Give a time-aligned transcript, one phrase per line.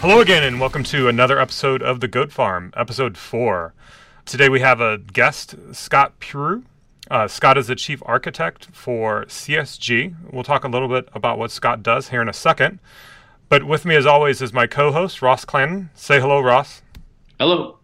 [0.00, 3.74] Hello again, and welcome to another episode of The Goat Farm, episode four.
[4.24, 6.62] Today we have a guest, Scott Prugh.
[7.10, 10.14] Uh, Scott is the chief architect for CSG.
[10.32, 12.78] We'll talk a little bit about what Scott does here in a second.
[13.50, 15.90] But with me, as always, is my co host, Ross Clanton.
[15.94, 16.80] Say hello, Ross.
[17.38, 17.76] Hello.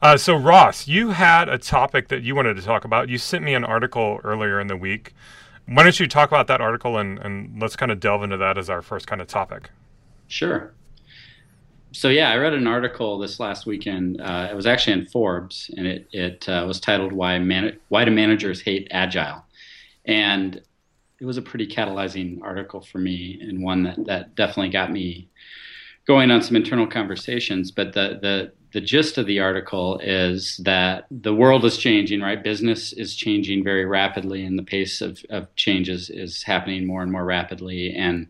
[0.00, 3.10] Uh, so, Ross, you had a topic that you wanted to talk about.
[3.10, 5.12] You sent me an article earlier in the week.
[5.66, 8.56] Why don't you talk about that article and, and let's kind of delve into that
[8.56, 9.68] as our first kind of topic?
[10.28, 10.72] Sure.
[11.96, 14.20] So yeah, I read an article this last weekend.
[14.20, 18.04] Uh, it was actually in Forbes, and it it uh, was titled "Why Man- Why
[18.04, 19.42] Do Managers Hate Agile,"
[20.04, 20.60] and
[21.18, 25.30] it was a pretty catalyzing article for me, and one that that definitely got me
[26.06, 27.70] going on some internal conversations.
[27.70, 32.44] But the the the gist of the article is that the world is changing, right?
[32.44, 37.10] Business is changing very rapidly, and the pace of, of changes is happening more and
[37.10, 37.94] more rapidly.
[37.96, 38.26] And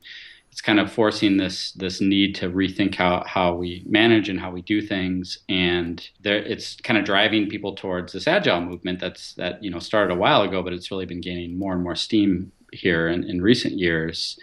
[0.56, 4.50] it's kind of forcing this this need to rethink how how we manage and how
[4.50, 5.40] we do things.
[5.50, 9.78] And there it's kind of driving people towards this agile movement that's that you know
[9.78, 13.22] started a while ago but it's really been gaining more and more steam here in,
[13.24, 14.38] in recent years.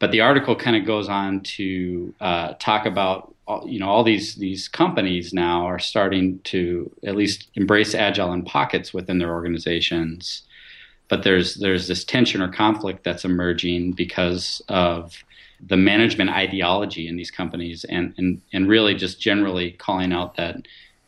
[0.00, 3.32] But the article kind of goes on to uh, talk about
[3.64, 8.44] you know all these these companies now are starting to at least embrace agile in
[8.44, 10.42] pockets within their organizations
[11.08, 15.24] but there's there's this tension or conflict that's emerging because of
[15.66, 20.56] the management ideology in these companies and, and, and really just generally calling out that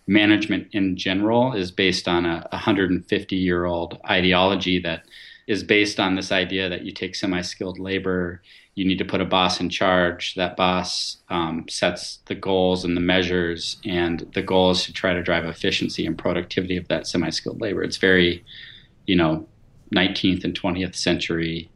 [0.07, 5.05] management in general is based on a 150 year old ideology that
[5.47, 8.43] is based on this idea that you take semi skilled labor,
[8.75, 10.35] you need to put a boss in charge.
[10.35, 15.13] That boss um, sets the goals and the measures, and the goal is to try
[15.13, 17.83] to drive efficiency and productivity of that semi skilled labor.
[17.83, 18.45] It's very,
[19.07, 19.47] you know,
[19.95, 21.71] 19th and 20th century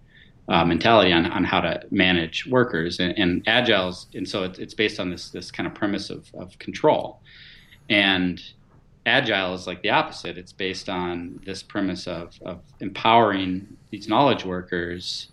[0.49, 3.01] uh, mentality on, on how to manage workers.
[3.01, 6.31] And, and agiles and so it's, it's based on this this kind of premise of,
[6.35, 7.21] of control.
[7.89, 8.43] And
[9.07, 10.39] agile is like the opposite.
[10.39, 15.29] It's based on this premise of, of empowering these knowledge workers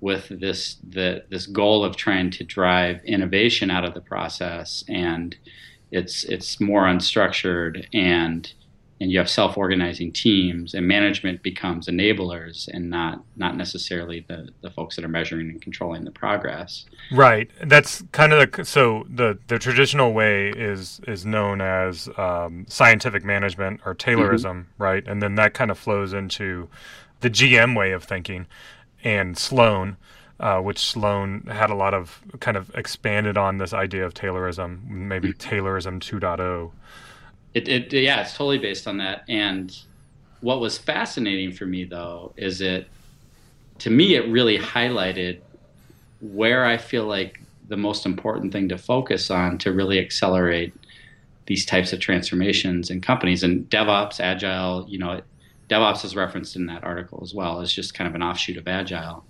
[0.00, 4.84] with this the, this goal of trying to drive innovation out of the process.
[4.88, 5.36] And
[5.90, 8.52] it's it's more unstructured and
[9.02, 14.70] and you have self-organizing teams and management becomes enablers and not not necessarily the, the
[14.70, 19.36] folks that are measuring and controlling the progress right that's kind of the so the
[19.48, 24.82] the traditional way is is known as um, scientific management or taylorism mm-hmm.
[24.82, 26.68] right and then that kind of flows into
[27.20, 28.46] the gm way of thinking
[29.02, 29.96] and sloan
[30.40, 34.88] uh, which Sloan had a lot of kind of expanded on this idea of Taylorism,
[34.88, 35.54] maybe mm-hmm.
[35.54, 36.72] Taylorism 2.0.
[37.54, 39.24] It, it yeah, it's totally based on that.
[39.28, 39.76] And
[40.40, 42.88] what was fascinating for me though is it
[43.78, 45.40] to me it really highlighted
[46.20, 50.74] where I feel like the most important thing to focus on to really accelerate
[51.46, 55.20] these types of transformations in companies and DevOps, Agile, you know,
[55.68, 58.68] DevOps is referenced in that article as well as just kind of an offshoot of
[58.68, 59.24] Agile.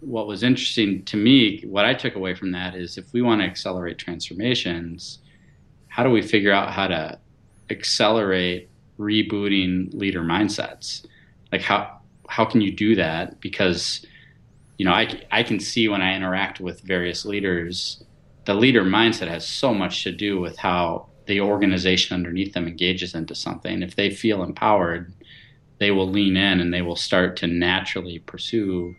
[0.00, 3.40] What was interesting to me, what I took away from that is if we want
[3.40, 5.18] to accelerate transformations,
[5.88, 7.18] how do we figure out how to
[7.70, 8.68] accelerate
[8.98, 11.06] rebooting leader mindsets.
[11.52, 13.40] Like how how can you do that?
[13.40, 14.04] Because
[14.78, 18.04] you know I, I can see when i interact with various leaders
[18.46, 23.14] the leader mindset has so much to do with how the organization underneath them engages
[23.14, 23.82] into something.
[23.82, 25.12] If they feel empowered
[25.78, 28.94] they will lean in and they will start to naturally pursue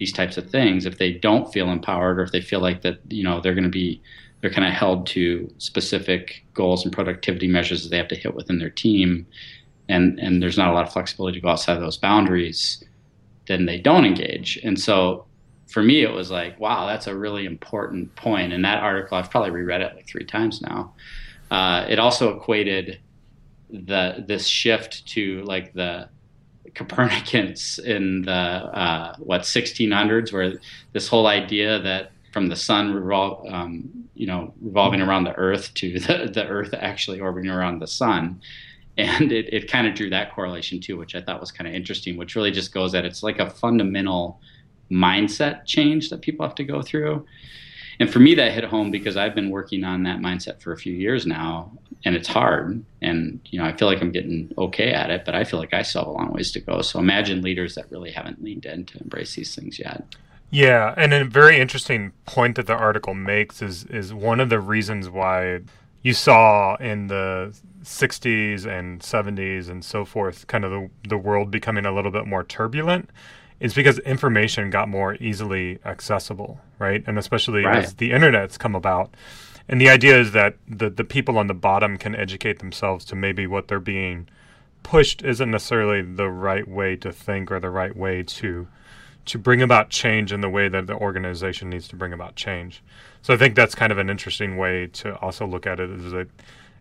[0.00, 0.84] these types of things.
[0.84, 3.62] If they don't feel empowered or if they feel like that you know they're going
[3.64, 4.02] to be
[4.40, 8.34] they're kind of held to specific goals and productivity measures that they have to hit
[8.34, 9.26] within their team,
[9.88, 12.84] and and there's not a lot of flexibility to go outside of those boundaries,
[13.46, 14.58] then they don't engage.
[14.62, 15.26] And so,
[15.66, 18.52] for me, it was like, wow, that's a really important point.
[18.52, 20.94] And that article, I've probably reread it like three times now.
[21.50, 23.00] Uh, it also equated
[23.70, 26.08] the this shift to like the
[26.74, 30.60] Copernicans in the uh, what 1600s, where
[30.92, 35.72] this whole idea that from the sun revol- um, you know revolving around the earth
[35.74, 38.40] to the, the earth actually orbiting around the sun.
[38.96, 41.74] And it, it kind of drew that correlation too which i thought was kind of
[41.74, 44.40] interesting which really just goes that it's like a fundamental
[44.90, 47.24] mindset change that people have to go through.
[48.00, 50.76] And for me that hit home because i've been working on that mindset for a
[50.76, 51.70] few years now
[52.04, 52.84] and it's hard.
[53.00, 55.74] And you know i feel like i'm getting okay at it but i feel like
[55.74, 56.82] i still have a long ways to go.
[56.82, 60.16] So imagine leaders that really haven't leaned in to embrace these things yet
[60.50, 64.60] yeah, and a very interesting point that the article makes is is one of the
[64.60, 65.60] reasons why
[66.02, 71.50] you saw in the 60s and 70s and so forth kind of the, the world
[71.50, 73.10] becoming a little bit more turbulent
[73.60, 77.02] is because information got more easily accessible, right?
[77.06, 77.84] And especially right.
[77.84, 79.14] as the internet's come about.
[79.68, 83.14] and the idea is that the the people on the bottom can educate themselves to
[83.14, 84.28] maybe what they're being
[84.82, 88.66] pushed isn't necessarily the right way to think or the right way to
[89.28, 92.82] to bring about change in the way that the organization needs to bring about change.
[93.22, 96.12] So I think that's kind of an interesting way to also look at it is
[96.12, 96.28] that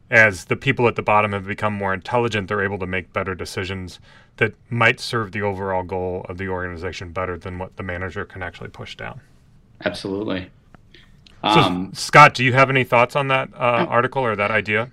[0.10, 3.36] as the people at the bottom have become more intelligent, they're able to make better
[3.36, 4.00] decisions
[4.38, 8.42] that might serve the overall goal of the organization better than what the manager can
[8.42, 9.20] actually push down.
[9.84, 10.50] Absolutely.
[11.42, 14.90] So, um, Scott, do you have any thoughts on that uh, article or that idea?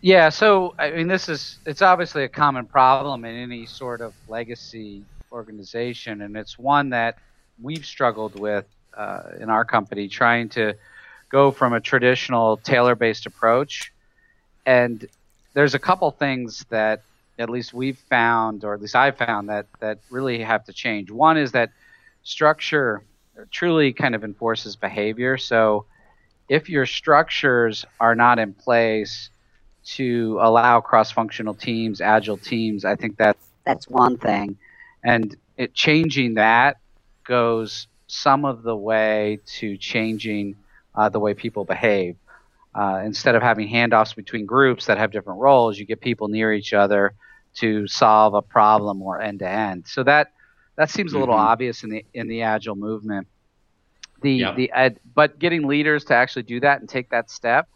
[0.00, 4.14] Yeah, so I mean, this is it's obviously a common problem in any sort of
[4.26, 7.18] legacy organization, and it's one that
[7.60, 10.74] we've struggled with uh, in our company, trying to
[11.30, 13.92] go from a traditional Taylor-based approach.
[14.66, 15.06] And
[15.54, 17.02] there's a couple things that
[17.38, 21.10] at least we've found, or at least I've found that that really have to change.
[21.10, 21.70] One is that
[22.22, 23.02] structure
[23.50, 25.38] truly kind of enforces behavior.
[25.38, 25.86] So
[26.48, 29.30] if your structures are not in place
[29.84, 34.58] to allow cross-functional teams, agile teams, I think that that's one thing.
[35.04, 36.78] And it changing that
[37.24, 40.56] goes some of the way to changing
[40.94, 42.16] uh, the way people behave.
[42.74, 46.52] Uh, instead of having handoffs between groups that have different roles, you get people near
[46.52, 47.14] each other
[47.54, 49.86] to solve a problem or end to end.
[49.86, 50.32] So that
[50.76, 51.48] that seems a little mm-hmm.
[51.48, 53.28] obvious in the in the agile movement.
[54.22, 54.56] The yep.
[54.56, 57.68] the uh, but getting leaders to actually do that and take that step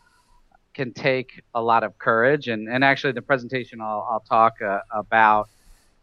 [0.72, 2.48] can take a lot of courage.
[2.48, 5.50] And and actually, the presentation I'll I'll talk uh, about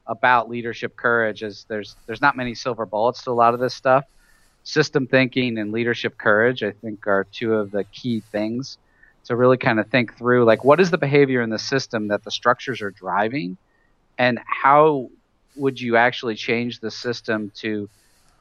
[0.06, 3.74] about leadership courage is there's there's not many silver bullets to a lot of this
[3.74, 4.06] stuff.
[4.64, 8.78] System thinking and leadership courage, I think, are two of the key things
[9.26, 12.24] to really kind of think through like what is the behavior in the system that
[12.24, 13.58] the structures are driving,
[14.18, 15.10] and how
[15.56, 17.90] would you actually change the system to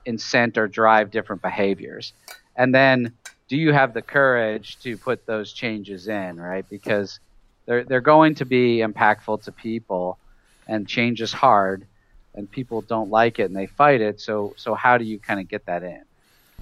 [0.06, 2.12] incent or drive different behaviors,
[2.56, 3.12] and then
[3.48, 6.68] do you have the courage to put those changes in, right?
[6.68, 7.20] Because
[7.66, 10.18] they're they're going to be impactful to people
[10.66, 11.86] and change is hard
[12.34, 14.20] and people don't like it and they fight it.
[14.20, 16.02] So so how do you kind of get that in?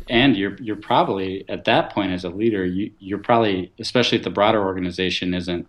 [0.08, 4.25] And you're you're probably at that point as a leader you you're probably especially if
[4.25, 5.67] the broader organization isn't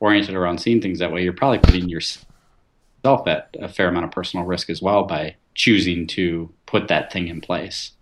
[0.00, 4.10] oriented around seeing things that way you're probably putting yourself at a fair amount of
[4.10, 7.92] personal risk as well by choosing to put that thing in place.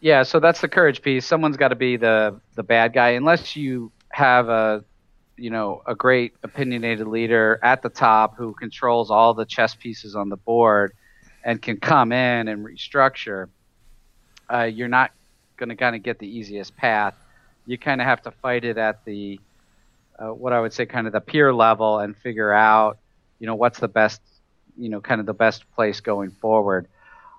[0.00, 1.24] Yeah so that's the courage piece.
[1.24, 3.10] Someone's got to be the the bad guy.
[3.10, 4.84] Unless you have a
[5.36, 10.16] you know a great opinionated leader at the top who controls all the chess pieces
[10.16, 10.92] on the board
[11.44, 13.48] and can come in and restructure
[14.52, 15.12] uh, you're not
[15.56, 17.14] going to kind of get the easiest path.
[17.66, 19.40] You kind of have to fight it at the
[20.18, 22.96] uh, what i would say kind of the peer level and figure out
[23.38, 24.22] you know what's the best
[24.74, 26.86] you know kind of the best place going forward.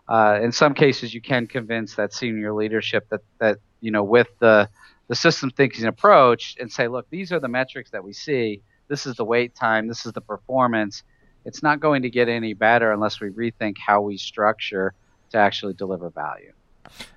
[0.07, 4.27] Uh, in some cases you can convince that senior leadership that that you know with
[4.39, 4.69] the
[5.07, 8.61] the system thinking approach and say, look, these are the metrics that we see.
[8.87, 9.87] This is the wait time.
[9.87, 11.03] This is the performance.
[11.45, 14.93] It's not going to get any better unless we rethink how we structure
[15.31, 16.51] to actually deliver value.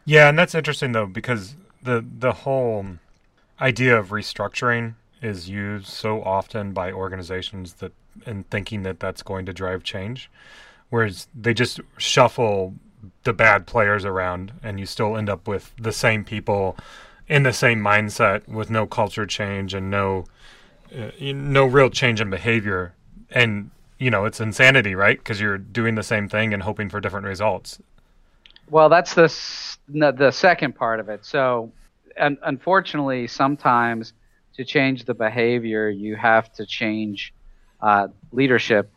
[0.04, 2.86] Yeah, and that's interesting though because the the whole
[3.60, 7.92] idea of restructuring is used so often by organizations that
[8.26, 10.30] in thinking that that's going to drive change,
[10.88, 12.74] whereas they just shuffle
[13.22, 16.76] the bad players around and you still end up with the same people
[17.30, 20.24] in the same mindset with no culture change and no
[20.94, 22.92] uh, no real change in behavior.
[23.30, 25.16] And you know it's insanity right?
[25.16, 27.80] Because you're doing the same thing and hoping for different results.
[28.68, 29.32] Well that's the
[29.88, 31.24] the second part of it.
[31.24, 31.72] So
[32.16, 34.12] unfortunately sometimes
[34.54, 37.32] to change the behavior you have to change
[37.80, 38.90] uh, leadership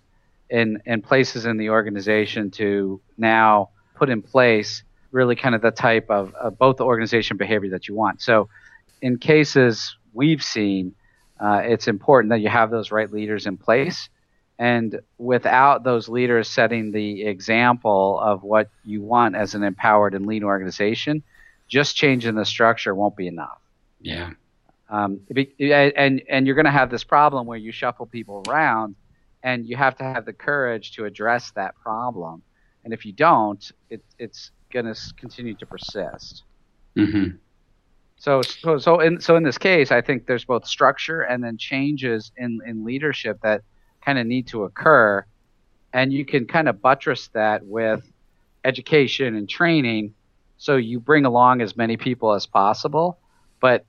[0.49, 5.71] in in places in the organization to now put in place really kind of the
[5.71, 8.21] type of, of both the organization behavior that you want.
[8.21, 8.49] So,
[9.01, 10.95] in cases we've seen,
[11.39, 14.09] uh, it's important that you have those right leaders in place.
[14.59, 20.25] And without those leaders setting the example of what you want as an empowered and
[20.25, 21.23] lean organization,
[21.67, 23.59] just changing the structure won't be enough.
[23.99, 24.31] Yeah.
[24.89, 25.21] Um,
[25.59, 28.95] and and you're going to have this problem where you shuffle people around,
[29.41, 32.43] and you have to have the courage to address that problem.
[32.83, 36.43] And if you don't, it, it's going to continue to persist.
[36.97, 37.37] Mm-hmm.
[38.17, 41.57] So, so, so in so in this case, I think there's both structure and then
[41.57, 43.61] changes in in leadership that
[44.05, 45.25] kind of need to occur,
[45.93, 48.03] and you can kind of buttress that with
[48.65, 50.13] education and training,
[50.57, 53.19] so you bring along as many people as possible.
[53.59, 53.85] But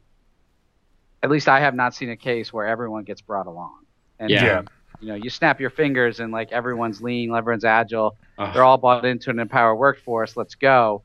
[1.23, 3.85] at least I have not seen a case where everyone gets brought along.
[4.19, 4.63] And yeah.
[5.01, 9.05] You know, you snap your fingers and like everyone's lean, everyone's agile, they're all bought
[9.05, 10.37] into an empowered workforce.
[10.37, 11.03] Let's go.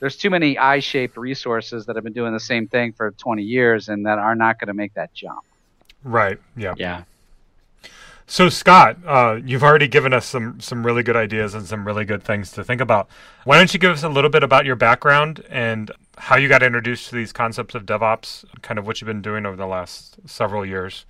[0.00, 3.88] there's too many I-shaped resources that have been doing the same thing for 20 years
[3.88, 5.44] and that are not going to make that jump.
[6.04, 6.38] Right.
[6.56, 6.74] Yeah.
[6.76, 7.02] Yeah.
[8.30, 12.04] So Scott, uh, you've already given us some some really good ideas and some really
[12.04, 13.08] good things to think about.
[13.44, 16.62] Why don't you give us a little bit about your background and how you got
[16.62, 20.18] introduced to these concepts of DevOps, kind of what you've been doing over the last
[20.26, 21.06] several years?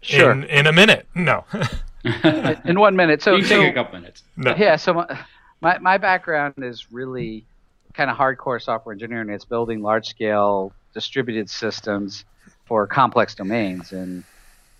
[0.00, 0.30] Sure.
[0.30, 1.06] In, in a minute.
[1.14, 1.44] No.
[2.64, 3.22] in one minute.
[3.22, 4.22] So you can so, take a couple minutes.
[4.36, 4.54] no.
[4.56, 4.76] Yeah.
[4.76, 5.06] So
[5.60, 7.44] my my background is really
[7.94, 9.28] kind of hardcore software engineering.
[9.30, 12.24] It's building large scale distributed systems
[12.66, 14.24] for complex domains and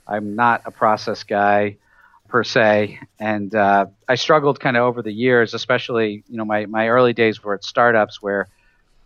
[0.09, 1.77] I'm not a process guy
[2.29, 6.67] per se, and uh, I struggled kind of over the years, especially you know my
[6.67, 8.49] my early days were at startups where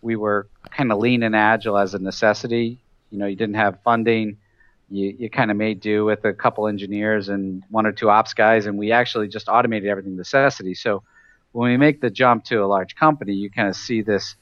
[0.01, 2.79] we were kind of lean and agile as a necessity.
[3.11, 4.37] You know, you didn't have funding.
[4.93, 8.33] You, you kind of made do with a couple engineers and one or two ops
[8.33, 10.75] guys, and we actually just automated everything necessity.
[10.75, 11.03] So
[11.51, 14.35] when we make the jump to a large company, you kind of see this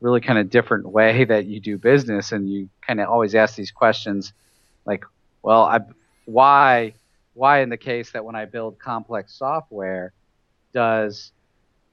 [0.00, 3.54] really kind of different way that you do business, and you kind of always ask
[3.54, 4.32] these questions
[4.84, 5.04] like,
[5.42, 5.80] well, I,
[6.24, 6.94] why,
[7.34, 10.12] why in the case that when I build complex software,
[10.72, 11.30] does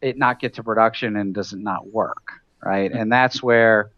[0.01, 2.31] it not get to production and does it not work,
[2.63, 2.89] right?
[2.89, 2.99] Mm-hmm.
[2.99, 3.91] And that's where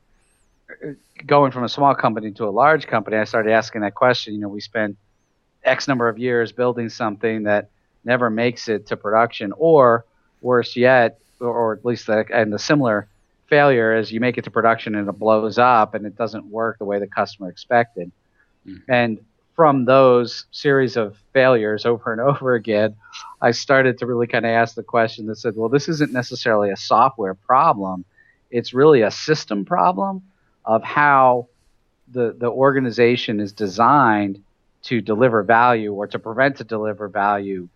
[1.26, 4.34] going from a small company to a large company, I started asking that question.
[4.34, 4.98] You know, we spend
[5.64, 7.70] X number of years building something that
[8.04, 10.06] never makes it to production, or
[10.42, 13.08] worse yet, or, or at least the, and the similar
[13.48, 16.78] failure is you make it to production and it blows up and it doesn't work
[16.80, 18.12] the way the customer expected.
[18.68, 18.82] Mm.
[18.90, 19.20] And
[19.56, 22.96] from those series of failures over and over again,
[23.42, 26.72] I started to really kind of ask the question that said, well, this isn't necessarily
[26.72, 28.06] a software problem.
[28.52, 30.24] It's really a system problem
[30.66, 31.48] of how
[32.12, 34.44] the, the organization is designed
[34.84, 37.68] to deliver value or to prevent to deliver value,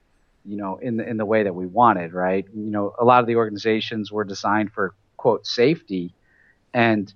[0.45, 2.45] you know, in the, in the way that we wanted, right?
[2.53, 6.13] You know, a lot of the organizations were designed for quote safety
[6.73, 7.11] and,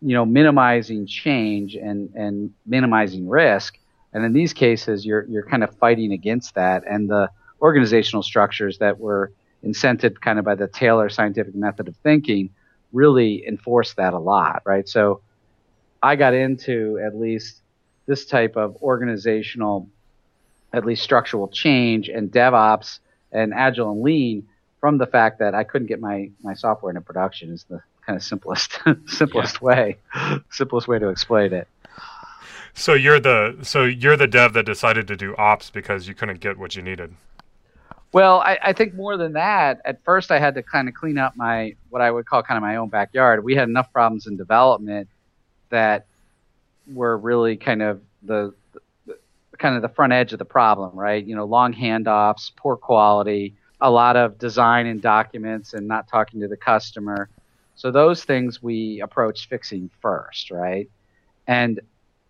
[0.00, 3.78] you know, minimizing change and, and minimizing risk
[4.12, 8.78] and in these cases, you're you're kind of fighting against that, and the organizational structures
[8.78, 9.32] that were
[9.64, 12.50] incented kind of by the Taylor scientific method of thinking
[12.92, 14.88] really enforce that a lot, right?
[14.88, 15.20] So
[16.02, 17.60] I got into at least
[18.06, 19.88] this type of organizational,
[20.72, 23.00] at least structural change and DevOps
[23.32, 24.48] and Agile and Lean
[24.80, 28.16] from the fact that I couldn't get my, my software into production is the kind
[28.16, 29.66] of simplest simplest yeah.
[29.66, 29.96] way
[30.50, 31.68] simplest way to explain it.
[32.72, 36.40] So you're the so you're the dev that decided to do ops because you couldn't
[36.40, 37.14] get what you needed.
[38.12, 39.80] Well, I, I think more than that.
[39.84, 42.56] At first, I had to kind of clean up my what I would call kind
[42.56, 43.44] of my own backyard.
[43.44, 45.08] We had enough problems in development
[45.68, 46.06] that
[46.92, 48.54] were really kind of the,
[49.06, 49.18] the
[49.58, 51.24] kind of the front edge of the problem, right?
[51.24, 56.40] You know, long handoffs, poor quality, a lot of design and documents, and not talking
[56.40, 57.28] to the customer.
[57.74, 60.88] So those things we approached fixing first, right?
[61.46, 61.80] And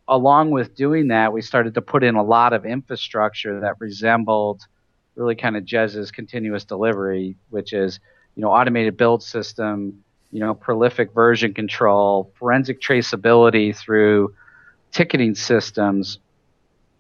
[0.09, 4.67] along with doing that, we started to put in a lot of infrastructure that resembled
[5.19, 7.99] really kind of Jez's continuous delivery, which is,
[8.37, 14.35] you know, automated build system, you know, prolific version control, forensic traceability through
[14.93, 16.19] ticketing systems,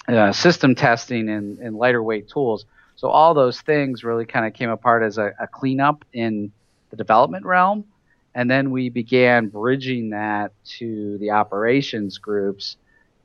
[0.08, 2.64] uh, system testing, and, and, lighter weight tools.
[2.96, 6.50] So all those things really kind of came apart as a, a cleanup in
[6.90, 7.84] the development realm.
[8.34, 12.76] And then we began bridging that to the operations groups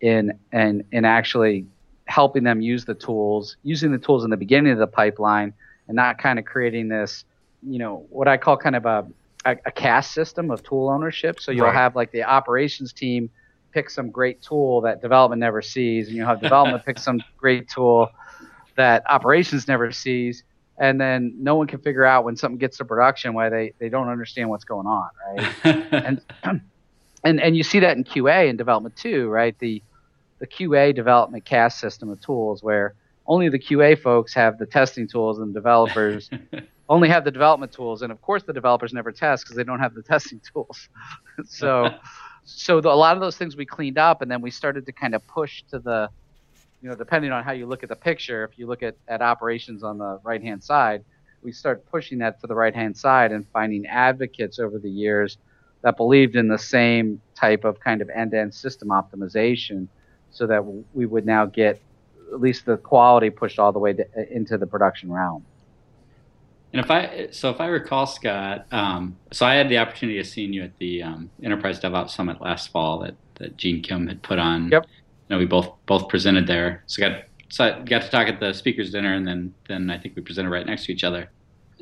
[0.01, 1.65] in and in actually
[2.05, 5.53] helping them use the tools, using the tools in the beginning of the pipeline,
[5.87, 7.25] and not kind of creating this,
[7.61, 9.05] you know, what I call kind of a
[9.45, 11.39] a, a caste system of tool ownership.
[11.39, 11.75] So you'll right.
[11.75, 13.29] have like the operations team
[13.71, 17.69] pick some great tool that development never sees, and you'll have development pick some great
[17.69, 18.09] tool
[18.75, 20.43] that operations never sees,
[20.77, 23.89] and then no one can figure out when something gets to production why they, they
[23.89, 25.55] don't understand what's going on, right?
[25.91, 26.21] and
[27.23, 29.57] and and you see that in QA and development too, right?
[29.59, 29.81] The
[30.43, 32.95] the QA development caste system of tools where
[33.27, 36.29] only the QA folks have the testing tools and developers
[36.89, 38.01] only have the development tools.
[38.01, 40.89] And of course, the developers never test because they don't have the testing tools.
[41.45, 41.91] so,
[42.43, 44.91] so the, a lot of those things we cleaned up, and then we started to
[44.91, 46.09] kind of push to the,
[46.81, 48.43] you know, depending on how you look at the picture.
[48.43, 51.05] If you look at, at operations on the right hand side,
[51.41, 55.37] we start pushing that to the right hand side and finding advocates over the years
[55.83, 59.87] that believed in the same type of kind of end to end system optimization
[60.33, 61.79] so that we would now get
[62.31, 65.45] at least the quality pushed all the way to, into the production realm.
[66.73, 70.25] And if I so if I recall, Scott, um, so I had the opportunity of
[70.25, 74.23] seeing you at the um, Enterprise DevOps Summit last fall that, that Gene Kim had
[74.23, 74.69] put on.
[74.69, 74.87] Yep.
[75.29, 76.83] You know, we both both presented there.
[76.87, 79.99] So got so I got to talk at the speakers dinner, and then then I
[79.99, 81.29] think we presented right next to each other.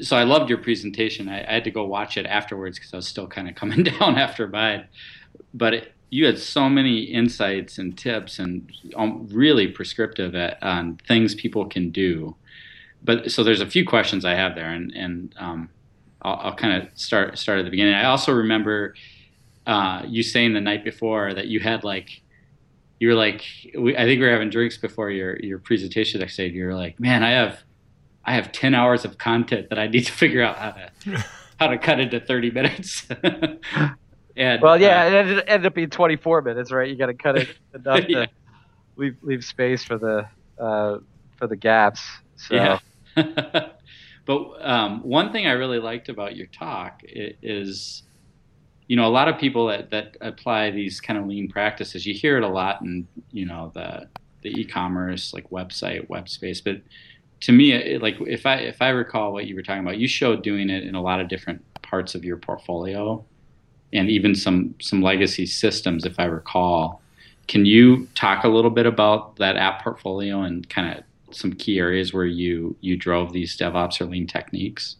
[0.01, 1.29] so I loved your presentation.
[1.29, 3.84] I, I had to go watch it afterwards because I was still kind of coming
[4.00, 4.88] down after mine.
[5.53, 11.00] But it, you had so many insights and tips and um, really prescriptive at, on
[11.08, 12.36] things people can do.
[13.01, 15.70] But so there's a few questions I have there, and and um,
[16.22, 17.96] I'll, I'll kind of start start at the beginning.
[17.96, 18.94] I also remember
[19.65, 22.22] uh, you saying the night before that you had like
[23.00, 23.44] you were like
[23.75, 26.48] we, I think we were having drinks before your your presentation next day.
[26.48, 27.63] You were like, man, I have
[28.25, 31.25] I have ten hours of content that I need to figure out how to
[31.60, 33.08] how to cut into thirty minutes.
[34.36, 36.90] and well, yeah, uh, it ended, ended, up being twenty four minutes, right?
[36.90, 38.26] You got to cut it enough yeah.
[38.26, 38.32] to
[38.96, 40.28] leave leave space for the
[40.62, 41.00] uh,
[41.38, 42.02] for the gaps.
[42.36, 42.56] So.
[42.56, 42.80] Yeah.
[44.26, 48.04] but um, one thing I really liked about your talk is
[48.92, 52.14] you know, a lot of people that, that apply these kind of lean practices, you
[52.14, 54.10] hear it a lot in, you know, the,
[54.42, 56.60] the e-commerce, like website, web space.
[56.60, 56.82] But
[57.40, 60.10] to me, it, like if I, if I recall what you were talking about, you
[60.10, 63.24] showed doing it in a lot of different parts of your portfolio
[63.94, 67.02] and even some, some legacy systems, if I recall.
[67.48, 71.80] Can you talk a little bit about that app portfolio and kind of some key
[71.80, 74.98] areas where you, you drove these DevOps or lean techniques?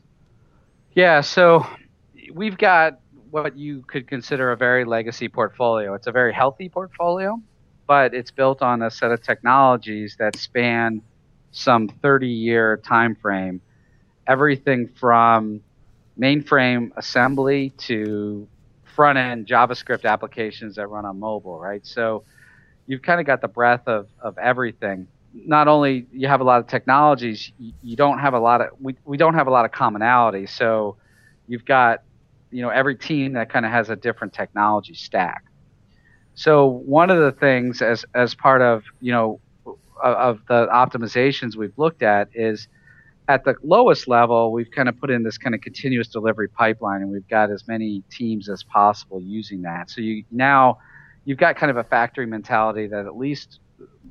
[0.94, 1.66] Yeah, so
[2.34, 5.94] we've got what you could consider a very legacy portfolio.
[5.94, 7.42] It's a very healthy portfolio,
[7.88, 11.02] but it's built on a set of technologies that span
[11.52, 13.62] some 30 year time frame.
[14.28, 15.62] Everything from
[16.20, 18.48] mainframe assembly to
[18.96, 21.86] front end JavaScript applications that run on mobile, right?
[21.86, 22.24] So
[22.88, 25.08] you've kind of got the breadth of, of everything.
[25.34, 28.98] Not only you have a lot of technologies, you, don't have a lot of we,
[29.06, 30.46] we don't have a lot of commonality.
[30.46, 30.98] So
[31.48, 32.04] you've got
[32.52, 35.46] you know every team that kind of has a different technology stack.
[36.34, 39.40] So one of the things as as part of you know
[40.04, 42.68] of the optimizations we've looked at is
[43.28, 47.02] at the lowest level we've kind of put in this kind of continuous delivery pipeline
[47.02, 49.90] and we've got as many teams as possible using that.
[49.90, 50.80] So you now
[51.26, 53.60] you've got kind of a factory mentality that at least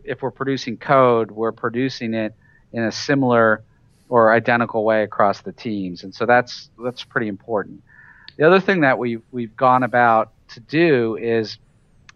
[0.05, 2.35] if we're producing code, we're producing it
[2.73, 3.63] in a similar
[4.09, 7.83] or identical way across the teams, and so that's that's pretty important.
[8.37, 11.59] The other thing that we we've gone about to do is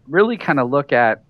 [0.07, 1.23] really kind of look at,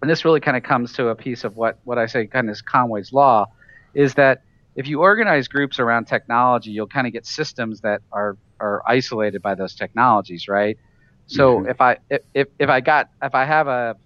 [0.00, 2.48] and this really kind of comes to a piece of what what I say kind
[2.48, 3.46] of is Conway's law,
[3.94, 4.42] is that
[4.74, 9.42] if you organize groups around technology, you'll kind of get systems that are are isolated
[9.42, 10.78] by those technologies, right?
[11.26, 11.68] So mm-hmm.
[11.68, 11.98] if I
[12.34, 13.96] if if I got if I have a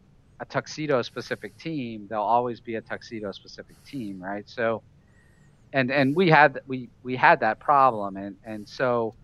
[0.40, 4.48] a tuxedo specific team, there'll always be a tuxedo specific team, right?
[4.48, 4.82] So
[5.72, 9.14] and and we had we we had that problem and and so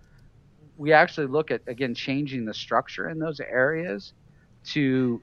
[0.76, 4.12] we actually look at again changing the structure in those areas
[4.64, 5.20] to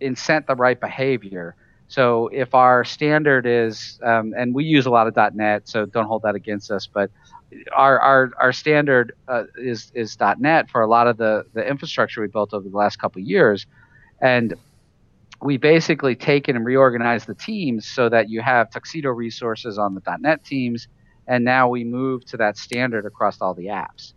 [0.00, 1.54] incent the right behavior.
[1.92, 6.06] So if our standard is, um, and we use a lot of .NET, so don't
[6.06, 7.10] hold that against us, but
[7.76, 12.22] our our, our standard uh, is is .NET for a lot of the the infrastructure
[12.22, 13.66] we built over the last couple years,
[14.22, 14.54] and
[15.42, 20.16] we basically taken and reorganized the teams so that you have tuxedo resources on the
[20.18, 20.88] .NET teams,
[21.26, 24.14] and now we move to that standard across all the apps.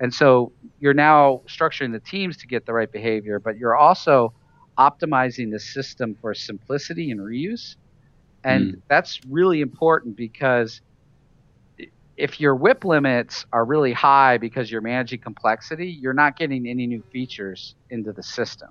[0.00, 4.32] And so you're now structuring the teams to get the right behavior, but you're also
[4.80, 7.76] optimizing the system for simplicity and reuse.
[8.42, 8.80] And mm.
[8.88, 10.80] that's really important because
[12.16, 16.86] if your WIP limits are really high because you're managing complexity, you're not getting any
[16.86, 18.70] new features into the system.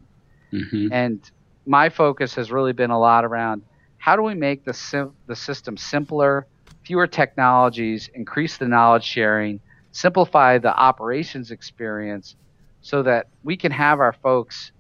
[0.51, 0.91] Mm-hmm.
[0.91, 1.31] And
[1.65, 3.61] my focus has really been a lot around
[3.97, 6.47] how do we make the, sim- the system simpler,
[6.83, 9.59] fewer technologies, increase the knowledge sharing,
[9.91, 12.35] simplify the operations experience
[12.81, 14.71] so that we can have our folks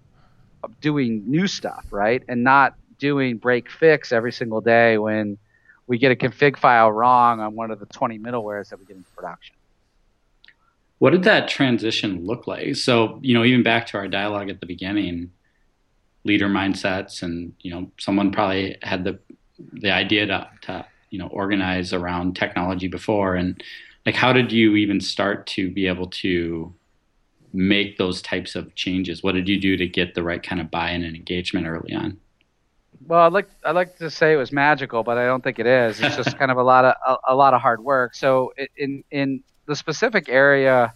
[0.81, 2.23] doing new stuff, right?
[2.27, 5.37] And not doing break fix every single day when
[5.87, 8.97] we get a config file wrong on one of the 20 middlewares that we get
[8.97, 9.55] into production.
[10.99, 12.75] What did that transition look like?
[12.75, 15.31] So, you know, even back to our dialogue at the beginning,
[16.25, 19.19] leader mindsets and, you know, someone probably had the
[19.73, 23.61] the idea to, to you know, organize around technology before and
[24.05, 26.73] like how did you even start to be able to
[27.53, 29.23] make those types of changes?
[29.23, 32.19] What did you do to get the right kind of buy-in and engagement early on?
[33.07, 35.65] Well i'd like i'd like to say it was magical but i don't think it
[35.65, 36.01] is.
[36.01, 38.13] It's just kind of a lot of a, a lot of hard work.
[38.13, 40.93] So in in the specific area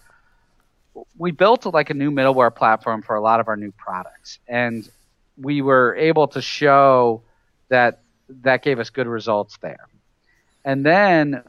[1.18, 4.38] we built like a new middleware platform for a lot of our new products.
[4.48, 4.88] And
[5.36, 7.22] we were able to show
[7.68, 8.02] that
[8.42, 9.88] that gave us good results there.
[10.64, 11.42] And then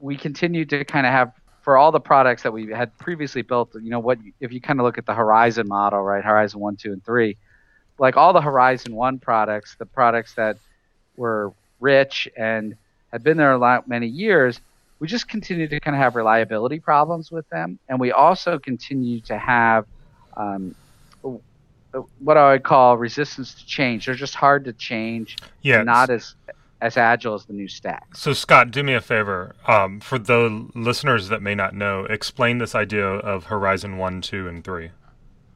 [0.00, 1.32] we continued to kind of have
[1.64, 3.74] for all the products that we had previously built.
[3.74, 4.18] You know what?
[4.38, 6.22] If you kind of look at the Horizon model, right?
[6.22, 7.38] Horizon one, two, and three.
[7.98, 10.58] Like all the Horizon one products, the products that
[11.16, 12.76] were rich and
[13.12, 14.60] had been there a lot many years,
[15.00, 19.20] we just continued to kind of have reliability problems with them, and we also continue
[19.22, 19.86] to have
[20.36, 20.74] um,
[22.18, 24.06] what I would call resistance to change.
[24.06, 25.36] They're just hard to change.
[25.62, 26.34] Yeah, not as
[26.84, 28.14] as agile as the new stack.
[28.14, 29.56] So Scott, do me a favor.
[29.66, 34.46] Um, for the listeners that may not know, explain this idea of Horizon One, Two,
[34.48, 34.90] and Three.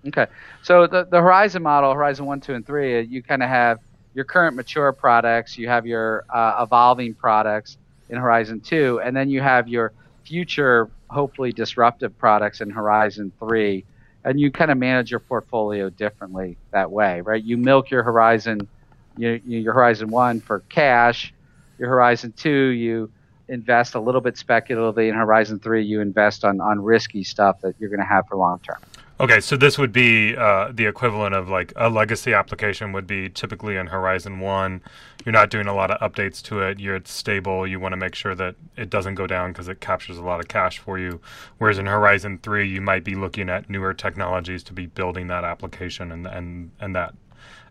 [0.07, 0.27] Okay,
[0.63, 3.79] so the the Horizon model, Horizon One, Two, and Three, uh, you kind of have
[4.15, 7.77] your current mature products, you have your uh, evolving products
[8.09, 9.93] in Horizon Two, and then you have your
[10.25, 13.85] future, hopefully disruptive products in Horizon Three
[14.25, 17.43] and you kind of manage your portfolio differently that way, right?
[17.43, 18.69] You milk your Horizon,
[19.19, 21.33] you, your Horizon One for cash.
[21.79, 23.11] Your Horizon Two, you
[23.49, 25.09] invest a little bit speculatively.
[25.09, 28.37] In Horizon Three, you invest on on risky stuff that you're going to have for
[28.37, 28.79] long term.
[29.21, 33.29] Okay, so this would be uh, the equivalent of like a legacy application would be
[33.29, 34.81] typically in Horizon 1.
[35.25, 36.79] You're not doing a lot of updates to it.
[36.79, 37.67] You're stable.
[37.67, 40.39] You want to make sure that it doesn't go down because it captures a lot
[40.39, 41.21] of cash for you.
[41.59, 45.43] Whereas in Horizon 3, you might be looking at newer technologies to be building that
[45.43, 47.13] application and, and, and that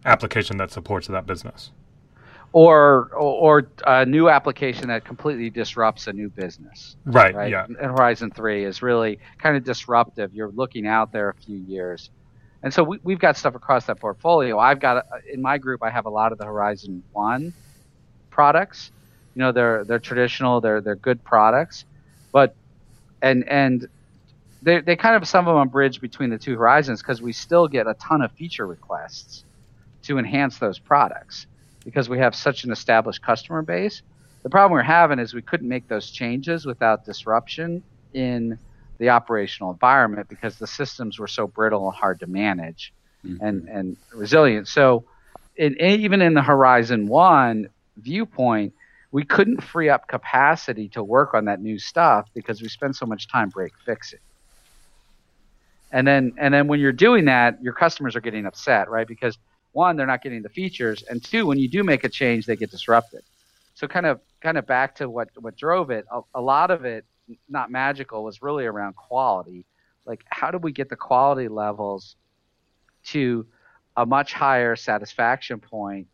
[0.05, 1.71] application that supports that business
[2.53, 6.95] or or a new application that completely disrupts a new business.
[7.05, 7.35] Right.
[7.35, 7.51] right?
[7.51, 7.65] Yeah.
[7.65, 10.33] And Horizon Three is really kind of disruptive.
[10.33, 12.09] You're looking out there a few years,
[12.63, 14.57] and so we, have got stuff across that portfolio.
[14.57, 15.83] I've got in my group.
[15.83, 17.53] I have a lot of the Horizon One
[18.29, 18.91] products.
[19.35, 20.61] You know, they're they're traditional.
[20.61, 21.85] They're they're good products,
[22.31, 22.55] but
[23.21, 23.87] and and
[24.61, 27.67] they they kind of some of them bridge between the two horizons because we still
[27.67, 29.43] get a ton of feature requests
[30.07, 31.47] to enhance those products
[31.83, 34.01] because we have such an established customer base.
[34.43, 38.57] The problem we're having is we couldn't make those changes without disruption in
[38.97, 42.93] the operational environment because the systems were so brittle and hard to manage
[43.25, 43.43] mm-hmm.
[43.45, 44.67] and, and resilient.
[44.67, 45.05] So,
[45.55, 48.73] in, even in the Horizon 1 viewpoint,
[49.11, 53.05] we couldn't free up capacity to work on that new stuff because we spend so
[53.05, 54.19] much time break fixing.
[55.91, 59.07] And then, and then when you're doing that, your customers are getting upset, right?
[59.07, 59.37] Because
[59.77, 62.55] one, they're not getting the features, and two, when you do make a change, they
[62.55, 63.21] get disrupted.
[63.75, 66.05] So kind of kind of back to what what drove it.
[66.11, 67.05] A, a lot of it,
[67.47, 69.65] not magical, was really around quality.
[70.05, 72.15] Like how do we get the quality levels
[73.13, 73.45] to
[73.95, 76.07] a much higher satisfaction point?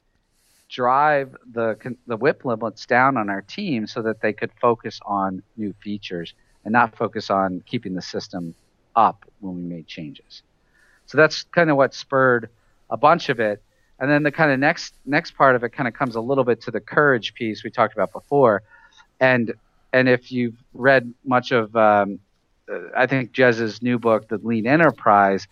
[0.68, 5.42] Drive the the WIP limits down on our team so that they could focus on
[5.56, 6.34] new features
[6.66, 8.56] and not focus on keeping the system
[8.94, 10.44] up when we made changes.
[11.06, 12.50] So that's kind of what spurred
[12.90, 13.64] a bunch of it.
[14.00, 16.44] And then the kind of next next part of it kind of comes a little
[16.44, 18.64] bit to the courage piece we talked about before,
[19.20, 19.54] and
[19.94, 22.20] and if you've read much of um,
[22.70, 25.48] uh, I think Jez's new book, The Lean Enterprise,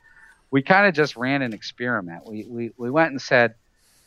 [0.50, 2.26] we kind of just ran an experiment.
[2.26, 3.56] We, we we went and said,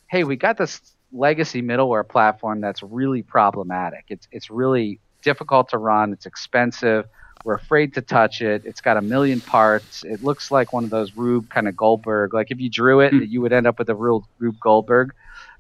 [0.09, 0.81] hey, we got this
[1.13, 4.05] legacy middleware platform that's really problematic.
[4.09, 6.13] It's it's really difficult to run.
[6.13, 7.07] It's expensive.
[7.45, 8.65] We're afraid to touch it.
[8.65, 10.03] It's got a million parts.
[10.03, 12.33] It looks like one of those Rube kind of Goldberg.
[12.33, 13.29] Like if you drew it, mm.
[13.29, 15.13] you would end up with a real Rube Goldberg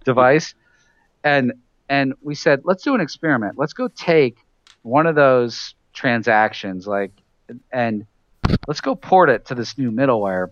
[0.03, 0.55] device.
[1.23, 1.53] And
[1.91, 3.59] and we said, let's do an experiment.
[3.59, 4.39] Let's go take
[4.83, 7.13] one of those transactions, like,
[7.71, 8.07] and
[8.67, 10.51] let's go port it to this new middleware,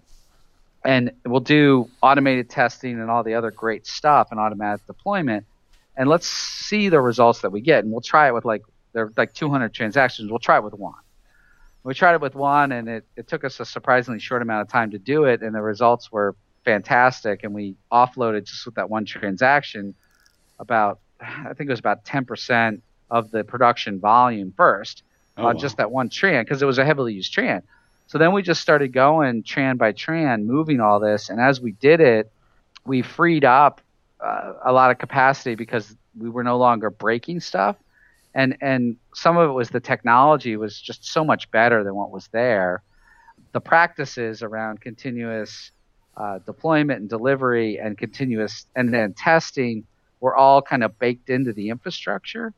[0.85, 5.47] and we'll do automated testing and all the other great stuff and automatic deployment,
[5.97, 7.83] and let's see the results that we get.
[7.83, 10.31] And we'll try it with like there are like 200 transactions.
[10.31, 10.95] We'll try it with one
[11.85, 14.69] we tried it with one, and it, it took us a surprisingly short amount of
[14.69, 17.43] time to do it, and the results were fantastic.
[17.43, 19.95] And we offloaded just with that one transaction
[20.59, 25.03] about, I think it was about 10% of the production volume first
[25.37, 25.61] oh, on wow.
[25.61, 27.63] just that one tran because it was a heavily used tran.
[28.07, 31.73] So then we just started going tran by tran, moving all this, and as we
[31.73, 32.31] did it,
[32.85, 33.81] we freed up
[34.21, 37.77] uh, a lot of capacity because we were no longer breaking stuff
[38.35, 42.11] and and some of it was the technology was just so much better than what
[42.11, 42.83] was there.
[43.53, 45.73] The practices around continuous
[46.17, 49.85] uh, deployment and delivery and continuous and then testing
[50.21, 52.53] were all kind of baked into the infrastructure,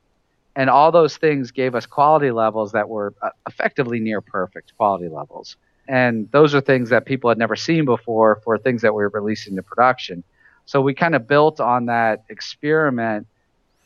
[0.54, 5.08] and all those things gave us quality levels that were uh, effectively near perfect quality
[5.08, 5.56] levels.
[5.88, 9.10] And those are things that people had never seen before for things that we were
[9.10, 10.24] releasing to production.
[10.66, 13.26] So we kind of built on that experiment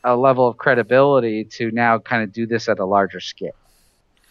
[0.03, 3.55] a level of credibility to now kind of do this at a larger scale.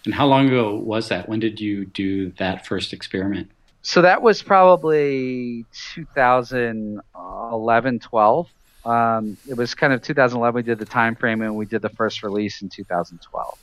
[0.05, 1.29] And how long ago was that?
[1.29, 3.51] When did you do that first experiment?
[3.83, 8.49] So that was probably 2011, 12.
[8.85, 10.55] Um, it was kind of 2011.
[10.55, 13.59] We did the time frame, and we did the first release in 2012.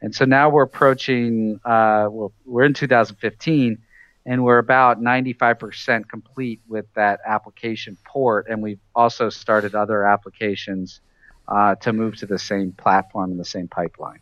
[0.00, 1.60] And so now we're approaching.
[1.64, 3.78] Uh, well, we're in 2015,
[4.26, 8.46] and we're about 95% complete with that application port.
[8.48, 11.00] And we've also started other applications
[11.48, 14.18] uh, to move to the same platform and the same pipeline.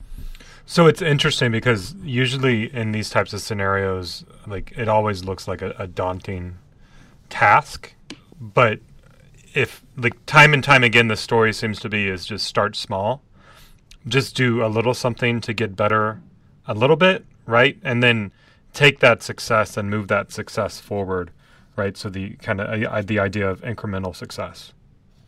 [0.67, 5.63] So it's interesting because usually in these types of scenarios, like it always looks like
[5.63, 6.59] a, a daunting
[7.29, 7.93] task,
[8.41, 8.79] but
[9.53, 13.23] if like time and time again, the story seems to be is just start small,
[14.07, 16.21] just do a little something to get better,
[16.67, 18.31] a little bit, right, and then
[18.73, 21.31] take that success and move that success forward,
[21.77, 21.97] right?
[21.97, 24.73] So the kind of uh, the idea of incremental success.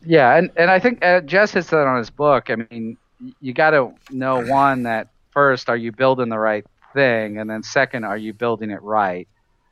[0.04, 2.50] Yeah, and and I think uh, Jez hits that on his book.
[2.50, 2.96] I mean,
[3.40, 7.38] you got to know one that first, are you building the right thing?
[7.38, 9.28] And then second, are you building it right?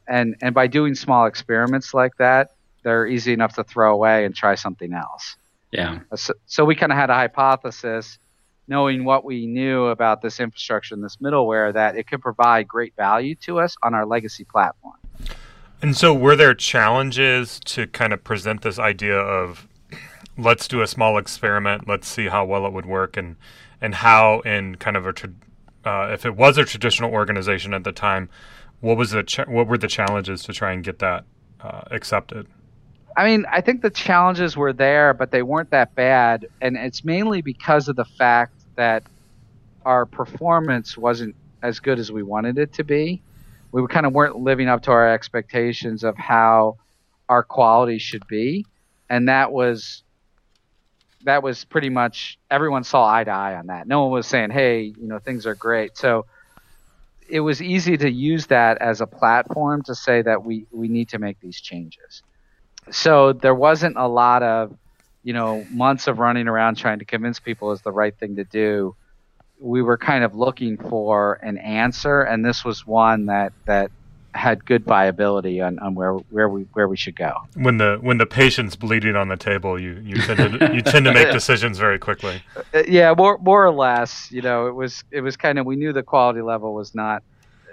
[0.08, 4.34] And and by doing small experiments like that, they're easy enough to throw away and
[4.34, 5.36] try something else.
[5.70, 6.00] Yeah.
[6.10, 8.18] Uh, so, so we kind of had a hypothesis,
[8.66, 12.94] knowing what we knew about this infrastructure and this middleware, that it could provide great
[12.96, 14.94] value to us on our legacy platform.
[15.82, 19.66] And so, were there challenges to kind of present this idea of
[20.36, 23.36] let's do a small experiment, let's see how well it would work, and
[23.80, 25.14] and how in kind of a
[25.84, 28.28] uh, if it was a traditional organization at the time,
[28.80, 31.24] what was the cha- what were the challenges to try and get that
[31.60, 32.46] uh, accepted?
[33.16, 37.04] I mean, I think the challenges were there, but they weren't that bad, and it's
[37.04, 39.02] mainly because of the fact that
[39.84, 43.20] our performance wasn't as good as we wanted it to be.
[43.72, 46.76] We kind of weren't living up to our expectations of how
[47.28, 48.66] our quality should be,
[49.08, 50.02] and that was
[51.24, 53.86] that was pretty much everyone saw eye to eye on that.
[53.86, 56.26] No one was saying, "Hey, you know, things are great." So
[57.28, 61.08] it was easy to use that as a platform to say that we we need
[61.10, 62.22] to make these changes.
[62.90, 64.76] So there wasn't a lot of,
[65.22, 68.44] you know, months of running around trying to convince people is the right thing to
[68.44, 68.96] do.
[69.60, 73.90] We were kind of looking for an answer, and this was one that that
[74.34, 77.32] had good viability on, on where where we where we should go.
[77.54, 81.04] When the when the patient's bleeding on the table, you you tend to you tend
[81.06, 82.42] to make decisions very quickly.
[82.74, 84.30] Uh, yeah, more more or less.
[84.30, 87.22] You know, it was it was kind of we knew the quality level was not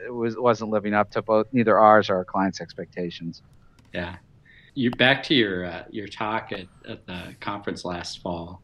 [0.06, 3.42] it was wasn't living up to both neither ours or our clients' expectations.
[3.94, 4.16] Yeah,
[4.74, 8.62] you back to your uh, your talk at, at the conference last fall.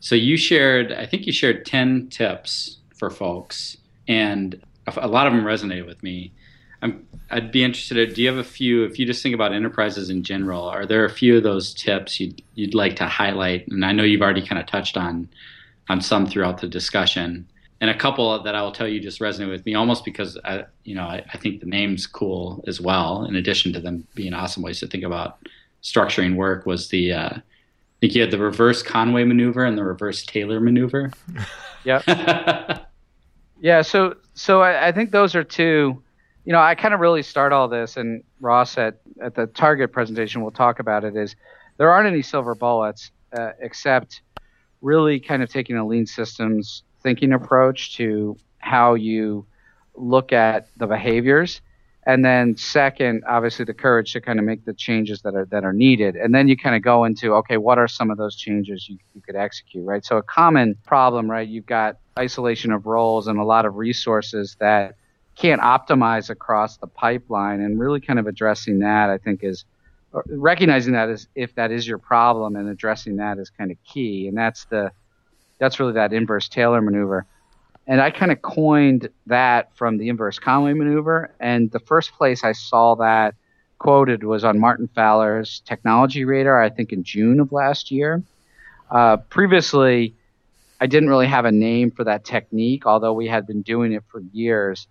[0.00, 3.76] So you shared, I think you shared ten tips for folks,
[4.08, 4.60] and
[4.96, 6.32] a lot of them resonated with me
[6.82, 8.12] I'm, I'd be interested.
[8.12, 8.84] Do you have a few?
[8.84, 12.20] If you just think about enterprises in general, are there a few of those tips
[12.20, 13.68] you'd you'd like to highlight?
[13.68, 15.28] And I know you've already kind of touched on
[15.88, 17.48] on some throughout the discussion,
[17.80, 20.64] and a couple that I will tell you just resonate with me almost because I,
[20.84, 23.24] you know I, I think the name's cool as well.
[23.24, 25.38] In addition to them being awesome ways to think about
[25.82, 27.42] structuring work, was the uh, I
[28.00, 31.12] think you had the reverse Conway maneuver and the reverse Taylor maneuver.
[31.84, 32.78] Yeah.
[33.60, 33.82] yeah.
[33.82, 36.00] So so I, I think those are two
[36.44, 39.92] you know, I kind of really start all this, and Ross at, at the Target
[39.92, 41.16] presentation will talk about it.
[41.16, 41.36] Is
[41.76, 44.22] there aren't any silver bullets uh, except
[44.80, 49.46] really kind of taking a lean systems thinking approach to how you
[49.94, 51.60] look at the behaviors,
[52.04, 55.64] and then second, obviously the courage to kind of make the changes that are that
[55.64, 58.34] are needed, and then you kind of go into okay, what are some of those
[58.34, 60.04] changes you, you could execute, right?
[60.04, 61.46] So a common problem, right?
[61.46, 64.96] You've got isolation of roles and a lot of resources that
[65.36, 67.60] can't optimize across the pipeline.
[67.60, 69.64] And really kind of addressing that i think is
[70.26, 74.28] recognizing that is if that is your problem and addressing that is kind of key.
[74.28, 74.92] And that's the
[75.58, 77.26] that's really that inverse taylor maneuver.
[77.86, 81.30] And i kind of coined that from the inverse conway maneuver.
[81.40, 83.34] And the first place i saw that
[83.78, 88.22] quoted was on martin fowler's technology radar i think in june of last year.
[88.90, 90.14] Uh, previously
[90.80, 94.04] i didn't really have a name for that technique although we had been doing it
[94.08, 94.86] for years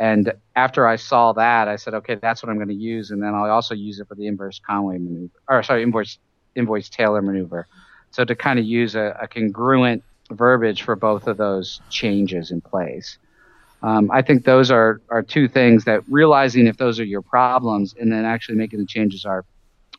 [0.00, 3.22] and after I saw that, I said, okay, that's what I'm going to use, and
[3.22, 6.18] then I'll also use it for the inverse Conway maneuver, or sorry, inverse
[6.56, 7.66] inverse Taylor maneuver.
[8.10, 12.60] So to kind of use a, a congruent verbiage for both of those changes in
[12.60, 13.18] place.
[13.82, 17.94] Um, I think those are, are two things that realizing if those are your problems
[17.98, 19.44] and then actually making the changes are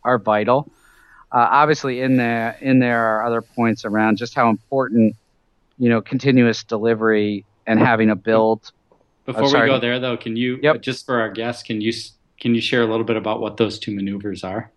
[0.04, 0.68] are vital.
[1.32, 5.16] Uh, obviously, in there in there are other points around just how important
[5.78, 8.72] you know continuous delivery and having a build
[9.34, 10.82] before we go there, though, can you yep.
[10.82, 11.94] just for our guests, can you
[12.40, 14.72] can you share a little bit about what those two maneuvers are?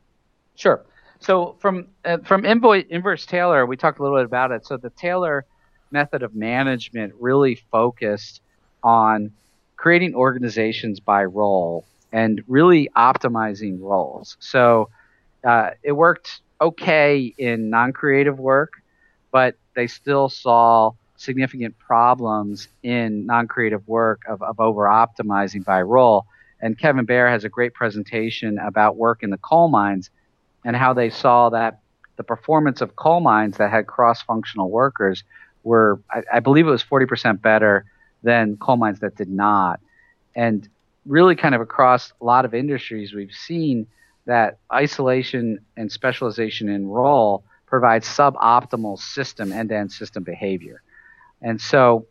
[0.57, 0.85] Sure.
[1.21, 4.67] So from uh, from inverse Taylor, we talked a little bit about it.
[4.67, 5.47] So the Taylor
[5.91, 8.41] method of management really focused
[8.83, 9.33] on
[9.77, 14.37] creating organizations by role and really optimizing roles.
[14.41, 14.91] So
[15.43, 18.83] uh, it worked okay in non-creative work,
[19.31, 20.93] but they still saw
[21.25, 26.27] significant problems in non-creative work of, of over optimizing by role.
[26.61, 30.11] And Kevin Behr has a great presentation about work in the coal mines
[30.65, 31.81] and how they saw that
[32.17, 35.25] the performance of coal mines that had cross-functional workers
[35.63, 37.85] were, I, I believe it was 40% better
[38.23, 39.81] than coal mines that did not.
[40.35, 40.69] And
[41.07, 43.87] really, kind of across a lot of industries, we've seen
[44.27, 50.83] that isolation and specialization in role provides suboptimal system end-to-end system behavior.
[51.45, 52.07] And so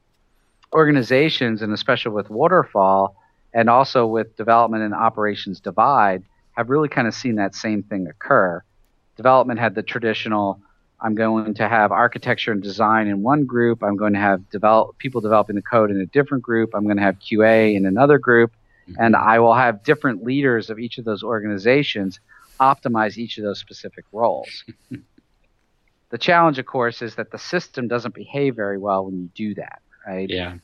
[0.72, 3.18] organizations, and especially with waterfall
[3.54, 8.08] and also with development and operations divide, have really kind of seen that same thing
[8.08, 8.64] occur.
[9.18, 10.62] Development had the traditional
[11.02, 13.84] I'm going to have architecture and design in one group.
[13.84, 16.70] I'm going to have develop people developing the code in a different group.
[16.74, 18.54] I'm going to have QA in another group,
[18.90, 19.02] mm-hmm.
[19.02, 22.22] and I will have different leaders of each of those organizations
[22.60, 24.64] optimize each of those specific roles.
[26.14, 29.56] The challenge, of course, is that the system doesn't behave very well when you do
[29.56, 30.30] that, right?
[30.30, 30.58] Yeah.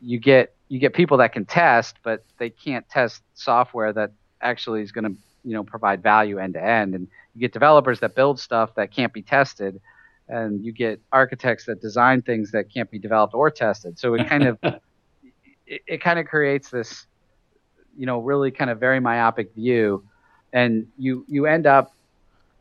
[0.00, 4.80] You get you get people that can test, but they can't test software that actually
[4.80, 5.14] is going to
[5.44, 6.94] you know provide value end to end.
[6.94, 9.78] And you get developers that build stuff that can't be tested,
[10.26, 13.98] and you get architects that design things that can't be developed or tested.
[13.98, 14.58] So it kind of
[15.66, 17.06] it, it kind of creates this
[17.94, 20.02] you know really kind of very myopic view,
[20.54, 21.94] and you you end up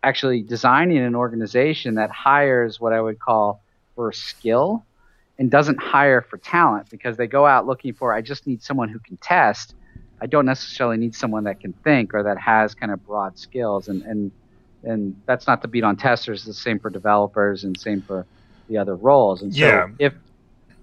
[0.03, 3.63] actually designing an organization that hires what I would call
[3.95, 4.85] for skill
[5.39, 8.89] and doesn't hire for talent because they go out looking for I just need someone
[8.89, 9.75] who can test.
[10.21, 13.87] I don't necessarily need someone that can think or that has kind of broad skills
[13.87, 14.31] and and
[14.83, 18.25] and that's not to beat on testers, the same for developers and same for
[18.67, 19.41] the other roles.
[19.41, 19.87] And so yeah.
[19.97, 20.13] if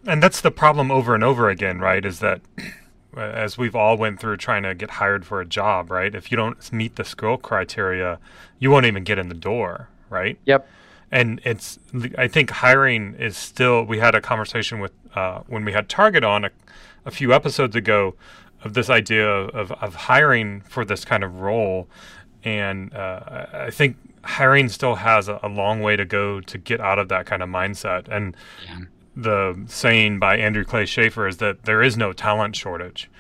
[0.07, 2.05] and that's the problem over and over again, right?
[2.05, 2.41] Is that
[3.17, 6.15] as we've all went through trying to get hired for a job, right?
[6.15, 8.19] If you don't meet the skill criteria,
[8.59, 10.39] you won't even get in the door, right?
[10.45, 10.69] Yep.
[11.11, 11.79] And it's,
[12.17, 13.83] I think hiring is still.
[13.83, 16.51] We had a conversation with uh, when we had Target on a,
[17.05, 18.15] a, few episodes ago
[18.63, 21.89] of this idea of, of hiring for this kind of role,
[22.45, 26.81] and uh, I think hiring still has a, a, long way to go to get
[26.81, 28.07] out of that kind of mindset.
[28.09, 28.79] And yeah
[29.17, 33.11] the saying by Andrew Clay Shafer is that there is no talent shortage,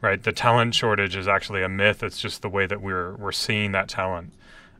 [0.00, 0.22] right?
[0.22, 2.02] The talent shortage is actually a myth.
[2.02, 4.32] It's just the way that we're we're seeing that talent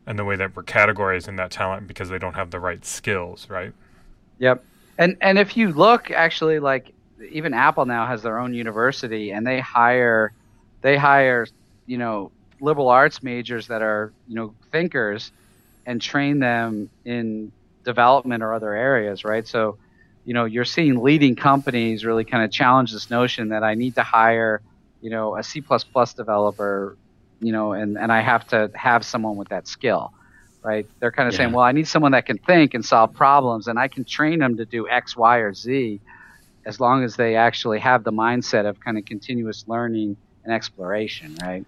[0.07, 3.49] and the way that we're categorizing that talent because they don't have the right skills,
[3.51, 3.73] right?
[4.39, 4.65] Yep.
[4.99, 6.93] And and if you look actually like
[7.31, 10.33] even Apple now has their own university and they hire
[10.83, 11.47] they hire,
[11.87, 12.31] you know,
[12.61, 15.33] liberal arts majors that are, you know, thinkers
[15.87, 17.51] and train them in
[17.85, 19.47] development or other areas, right?
[19.47, 19.79] So
[20.25, 23.95] you know, you're seeing leading companies really kind of challenge this notion that I need
[23.97, 24.61] to hire,
[25.01, 25.63] you know, a C++
[26.17, 26.97] developer,
[27.41, 30.13] you know, and, and I have to have someone with that skill,
[30.63, 30.87] right?
[30.99, 31.39] They're kind of yeah.
[31.39, 34.41] saying, well, I need someone that can think and solve problems, and I can train
[34.41, 36.01] them to do X, Y, or Z
[36.67, 41.35] as long as they actually have the mindset of kind of continuous learning and exploration,
[41.43, 41.65] right?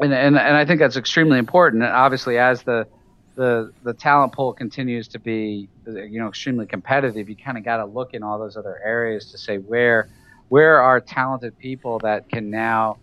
[0.00, 1.82] And, and, and I think that's extremely important.
[1.82, 2.86] And obviously, as the
[3.34, 7.78] the the talent pool continues to be you know extremely competitive, you kind of got
[7.78, 10.08] to look in all those other areas to say where
[10.48, 12.98] where are talented people that can now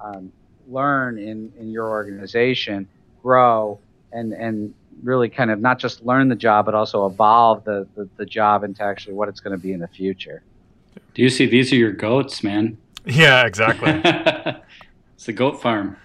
[0.00, 0.32] um,
[0.68, 2.88] learn in in your organization,
[3.22, 3.78] grow,
[4.12, 8.08] and and really kind of not just learn the job but also evolve the the,
[8.16, 10.42] the job into actually what it's going to be in the future.
[11.14, 12.78] Do you see these are your goats, man?
[13.04, 14.00] Yeah, exactly.
[15.14, 15.96] it's the goat farm.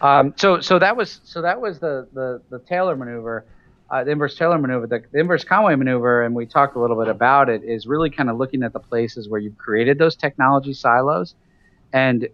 [0.00, 3.44] Um, so so that was so that was the the, the Taylor maneuver,
[3.90, 6.98] uh, the inverse Taylor maneuver, the, the, inverse Conway maneuver, and we talked a little
[6.98, 7.62] bit about it.
[7.64, 11.34] Is really kind of looking at the places where you've created those technology silos,
[11.92, 12.28] and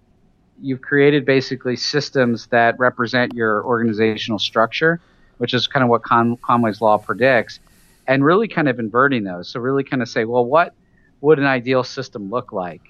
[0.60, 5.00] you've created basically systems that represent your organizational structure,
[5.38, 7.60] which is kind of what Con- Conway's law predicts,
[8.06, 9.48] and really kind of inverting those.
[9.48, 10.74] So really kind of say, well, what
[11.20, 12.82] would an ideal system look like,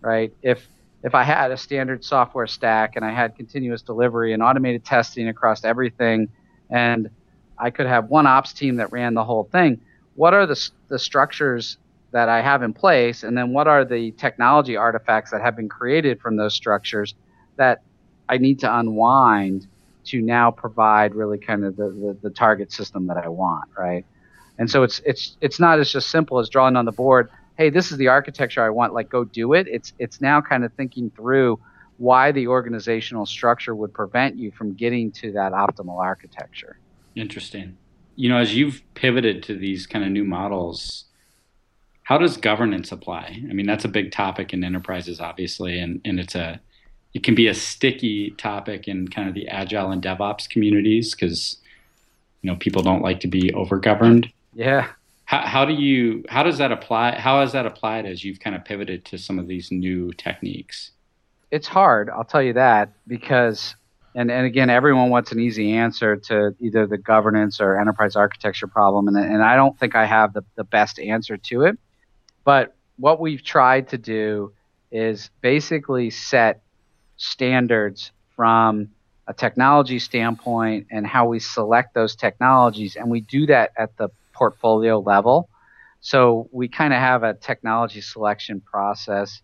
[0.00, 0.32] right?
[0.42, 0.66] If
[1.04, 5.28] if I had a standard software stack and I had continuous delivery and automated testing
[5.28, 6.28] across everything,
[6.70, 7.10] and
[7.56, 9.80] I could have one ops team that ran the whole thing,
[10.14, 11.78] what are the, the structures
[12.10, 13.22] that I have in place?
[13.22, 17.14] And then what are the technology artifacts that have been created from those structures
[17.56, 17.82] that
[18.28, 19.66] I need to unwind
[20.06, 24.04] to now provide really kind of the, the, the target system that I want, right?
[24.58, 27.70] And so it's it's it's not as just simple as drawing on the board hey,
[27.70, 29.66] this is the architecture I want, like go do it.
[29.68, 31.60] It's it's now kind of thinking through
[31.98, 36.78] why the organizational structure would prevent you from getting to that optimal architecture.
[37.16, 37.76] Interesting.
[38.14, 41.04] You know, as you've pivoted to these kind of new models,
[42.04, 43.42] how does governance apply?
[43.50, 46.60] I mean, that's a big topic in enterprises, obviously, and, and it's a
[47.14, 51.56] it can be a sticky topic in kind of the agile and DevOps communities because
[52.42, 54.30] you know people don't like to be overgoverned.
[54.54, 54.88] Yeah
[55.28, 58.64] how, do you how does that apply how has that applied as you've kind of
[58.64, 60.92] pivoted to some of these new techniques
[61.50, 63.76] it's hard i'll tell you that because
[64.14, 68.66] and, and again everyone wants an easy answer to either the governance or enterprise architecture
[68.66, 71.78] problem and, and i don't think i have the, the best answer to it
[72.44, 74.52] but what we've tried to do
[74.90, 76.62] is basically set
[77.16, 78.88] standards from
[79.26, 82.96] a technology standpoint and how we select those technologies.
[82.96, 84.08] And we do that at the
[84.38, 85.48] portfolio level.
[86.00, 89.42] So we kind of have a technology selection process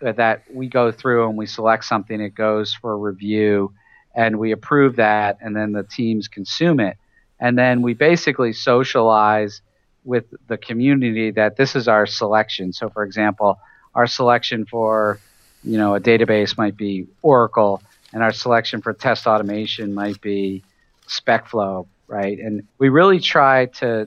[0.00, 3.72] that we go through and we select something, it goes for review,
[4.14, 6.96] and we approve that, and then the teams consume it.
[7.40, 9.62] And then we basically socialize
[10.04, 12.72] with the community that this is our selection.
[12.72, 13.58] So, for example,
[13.94, 15.18] our selection for
[15.64, 17.82] you know a database might be Oracle,
[18.12, 20.62] and our selection for test automation might be
[21.06, 22.38] SpecFlow, right?
[22.38, 24.06] And we really try to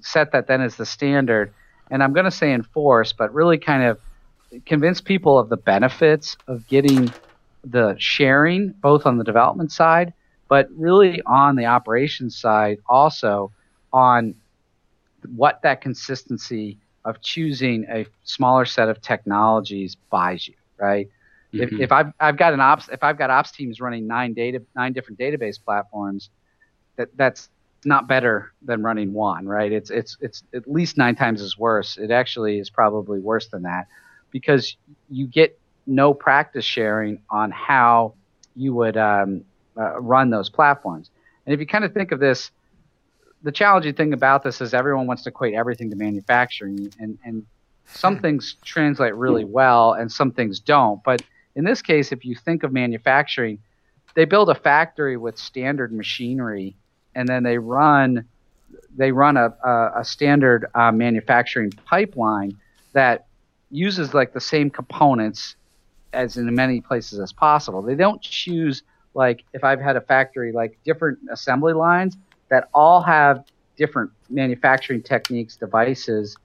[0.00, 1.54] set that then as the standard.
[1.90, 3.98] And I'm going to say enforce, but really kind of
[4.66, 7.10] convince people of the benefits of getting
[7.64, 10.12] the sharing, both on the development side,
[10.48, 13.50] but really on the operations side also
[13.90, 14.34] on
[15.34, 21.08] what that consistency of choosing a smaller set of technologies buys you, right?
[21.54, 21.62] Mm-hmm.
[21.62, 24.60] If, if I've, I've got an ops, if I've got ops teams running nine data,
[24.74, 26.28] nine different database platforms,
[26.96, 27.48] that that's
[27.84, 29.70] not better than running one, right?
[29.70, 31.96] It's, it's, it's at least nine times as worse.
[31.96, 33.86] It actually is probably worse than that
[34.30, 34.76] because
[35.08, 38.14] you get no practice sharing on how
[38.56, 39.44] you would um,
[39.76, 41.10] uh, run those platforms.
[41.44, 42.50] And if you kind of think of this,
[43.42, 47.46] the challenging thing about this is everyone wants to equate everything to manufacturing, and, and
[47.84, 51.02] some things translate really well and some things don't.
[51.04, 51.22] But
[51.54, 53.58] in this case, if you think of manufacturing,
[54.14, 56.74] they build a factory with standard machinery,
[57.16, 58.24] and then they run
[58.96, 62.56] they run a, a, a standard uh, manufacturing pipeline
[62.92, 63.26] that
[63.70, 65.56] uses like the same components
[66.12, 67.82] as in many places as possible.
[67.82, 68.82] They don't choose
[69.14, 72.16] like if I've had a factory like different assembly lines
[72.48, 73.44] that all have
[73.76, 76.36] different manufacturing techniques, devices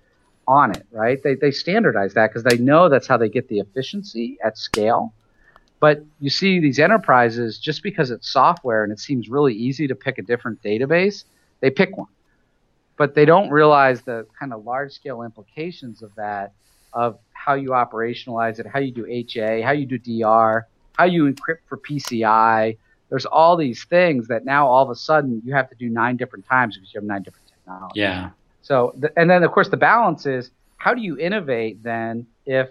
[0.48, 1.22] on it, right?
[1.24, 5.14] They, they standardize that because they know that's how they get the efficiency at scale.
[5.82, 9.96] But you see these enterprises, just because it's software and it seems really easy to
[9.96, 11.26] pick a different database,
[11.60, 12.08] they pick one.
[12.98, 16.54] But they don't realize the kind of large scale implications of that
[16.94, 21.24] of how you operationalize it, how you do HA, how you do DR, how you
[21.24, 22.78] encrypt for PCI.
[23.10, 26.16] There's all these things that now all of a sudden you have to do nine
[26.16, 27.98] different times because you have nine different technologies.
[28.00, 28.30] Yeah.
[28.62, 32.70] So, and then of course the balance is how do you innovate then if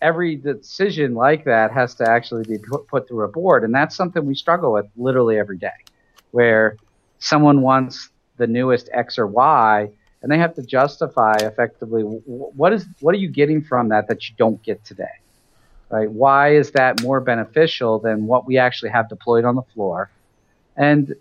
[0.00, 3.64] every decision like that has to actually be put, through a board?
[3.64, 5.78] And that's something we struggle with literally every day,
[6.30, 6.76] where
[7.18, 9.90] someone wants the newest X or Y
[10.22, 14.28] and they have to justify effectively what is what are you getting from that that
[14.28, 15.04] you don't get today?
[15.88, 16.10] Right?
[16.10, 20.10] Why is that more beneficial than what we actually have deployed on the floor?
[20.76, 21.14] And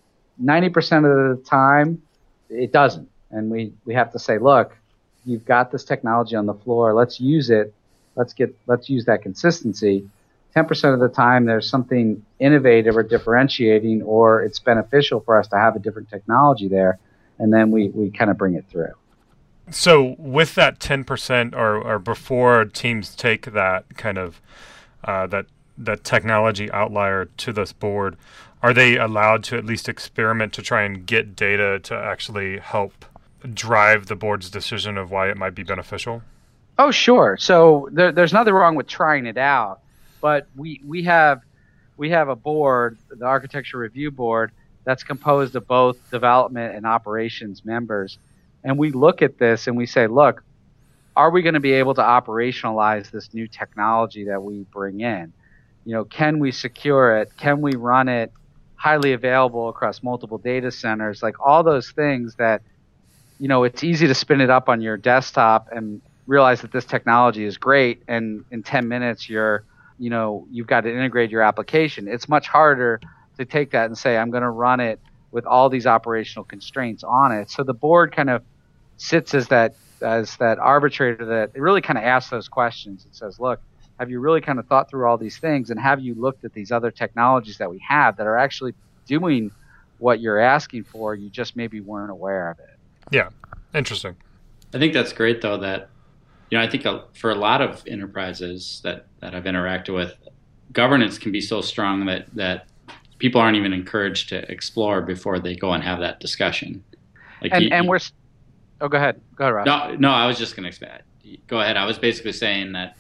[0.43, 2.01] 90% of the time
[2.49, 3.09] it doesn't.
[3.31, 4.75] And we we have to say look
[5.23, 6.93] you've got this technology on the floor.
[6.93, 7.73] Let's use it
[8.15, 10.07] let's get let's use that consistency
[10.55, 15.57] 10% of the time there's something innovative or differentiating or it's beneficial for us to
[15.57, 16.97] have a different technology there
[17.39, 18.93] and then we, we kind of bring it through.
[19.71, 24.41] So with that 10% or, or before teams take that kind of
[25.03, 25.45] uh, that
[25.77, 28.15] that technology outlier to this board,
[28.63, 33.05] are they allowed to at least experiment to try and get data to actually help
[33.53, 36.23] drive the board's decision of why it might be beneficial?
[36.77, 37.37] Oh, sure.
[37.39, 39.79] So there, there's nothing wrong with trying it out,
[40.21, 41.41] but we we have
[41.97, 44.51] we have a board, the architecture review board,
[44.83, 48.17] that's composed of both development and operations members.
[48.63, 50.43] And we look at this and we say, look,
[51.15, 55.31] are we going to be able to operationalize this new technology that we bring in?
[55.85, 57.31] You know, can we secure it?
[57.37, 58.33] Can we run it
[58.75, 61.23] highly available across multiple data centers?
[61.23, 62.61] Like all those things that,
[63.39, 66.85] you know, it's easy to spin it up on your desktop and realize that this
[66.85, 68.01] technology is great.
[68.07, 69.63] And in 10 minutes, you're,
[69.99, 72.07] you know, you've got to integrate your application.
[72.07, 72.99] It's much harder
[73.37, 74.99] to take that and say, I'm going to run it
[75.31, 77.49] with all these operational constraints on it.
[77.49, 78.43] So the board kind of
[78.97, 83.05] sits as that as that arbitrator that it really kind of asks those questions.
[83.05, 83.61] It says, look,
[83.99, 86.53] have you really kind of thought through all these things and have you looked at
[86.53, 88.73] these other technologies that we have that are actually
[89.07, 89.51] doing
[89.99, 91.15] what you're asking for?
[91.15, 92.77] You just maybe weren't aware of it.
[93.11, 93.29] Yeah,
[93.73, 94.15] interesting.
[94.73, 95.89] I think that's great though that
[96.49, 100.15] you know I think for a lot of enterprises that that I've interacted with,
[100.71, 102.67] governance can be so strong that that
[103.17, 106.83] people aren't even encouraged to explore before they go and have that discussion.
[107.41, 107.99] Like and, and we're
[108.81, 109.65] oh go ahead go ahead Rob.
[109.65, 111.03] no no I was just gonna expand
[111.47, 112.95] go ahead I was basically saying that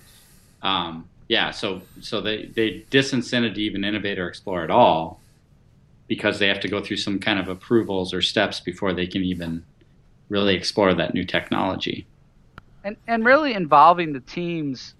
[0.61, 5.19] um, yeah so so they they disincentive to even innovate or explore at all
[6.07, 9.23] because they have to go through some kind of approvals or steps before they can
[9.23, 9.63] even
[10.29, 12.05] really explore that new technology
[12.85, 14.93] and and really involving the teams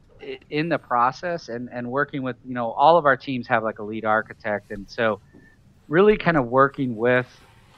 [0.49, 3.79] in the process and and working with you know all of our teams have like
[3.79, 4.71] a lead architect.
[4.71, 5.21] And so
[5.87, 7.27] really kind of working with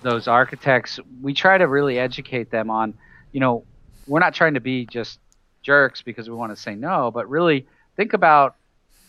[0.02, 2.94] those architects we try to really educate them on
[3.32, 3.66] you know
[4.08, 5.20] we're not trying to be just
[5.64, 8.56] jerks because we want to say no but really think about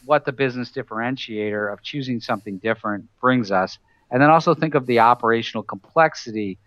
[0.04, 3.78] what the business differentiator of choosing something different brings us.
[4.10, 6.58] And then also think of the operational complexity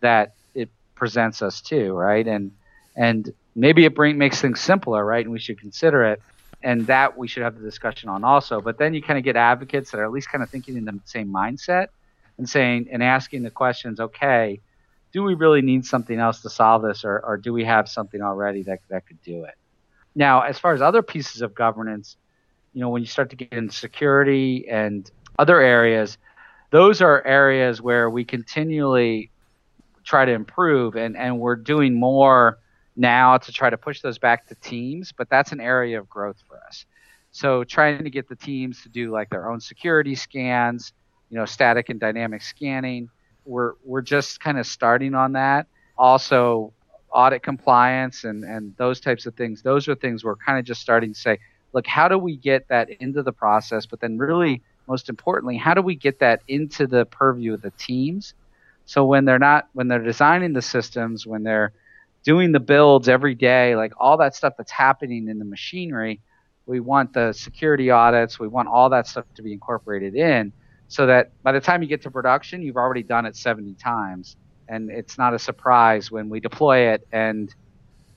[0.00, 2.26] that it presents us to right?
[2.26, 2.52] And
[2.96, 5.24] and maybe it bring, makes things simpler, right?
[5.24, 6.22] And we should consider it.
[6.62, 8.60] And that we should have the discussion on also.
[8.60, 10.84] But then you kind of get advocates that are at least kind of thinking in
[10.84, 11.88] the same mindset
[12.36, 14.60] and saying and asking the questions, okay,
[15.12, 18.20] do we really need something else to solve this or, or do we have something
[18.22, 19.54] already that, that could do it?
[20.14, 22.16] Now, as far as other pieces of governance,
[22.74, 26.18] you know, when you start to get into security and other areas,
[26.70, 29.30] those are areas where we continually
[30.04, 32.58] try to improve and, and we're doing more
[32.98, 36.36] now to try to push those back to teams, but that's an area of growth
[36.46, 36.84] for us.
[37.30, 40.92] So trying to get the teams to do like their own security scans,
[41.30, 43.08] you know, static and dynamic scanning.
[43.44, 45.66] We're we're just kind of starting on that.
[45.96, 46.72] Also
[47.10, 49.62] audit compliance and, and those types of things.
[49.62, 51.38] Those are things we're kind of just starting to say,
[51.72, 53.86] look, how do we get that into the process?
[53.86, 57.72] But then really most importantly, how do we get that into the purview of the
[57.72, 58.34] teams?
[58.86, 61.72] So when they're not when they're designing the systems, when they're
[62.24, 66.20] doing the builds every day, like all that stuff that's happening in the machinery,
[66.66, 70.52] we want the security audits, we want all that stuff to be incorporated in
[70.88, 74.36] so that by the time you get to production, you've already done it 70 times.
[74.68, 77.54] And it's not a surprise when we deploy it and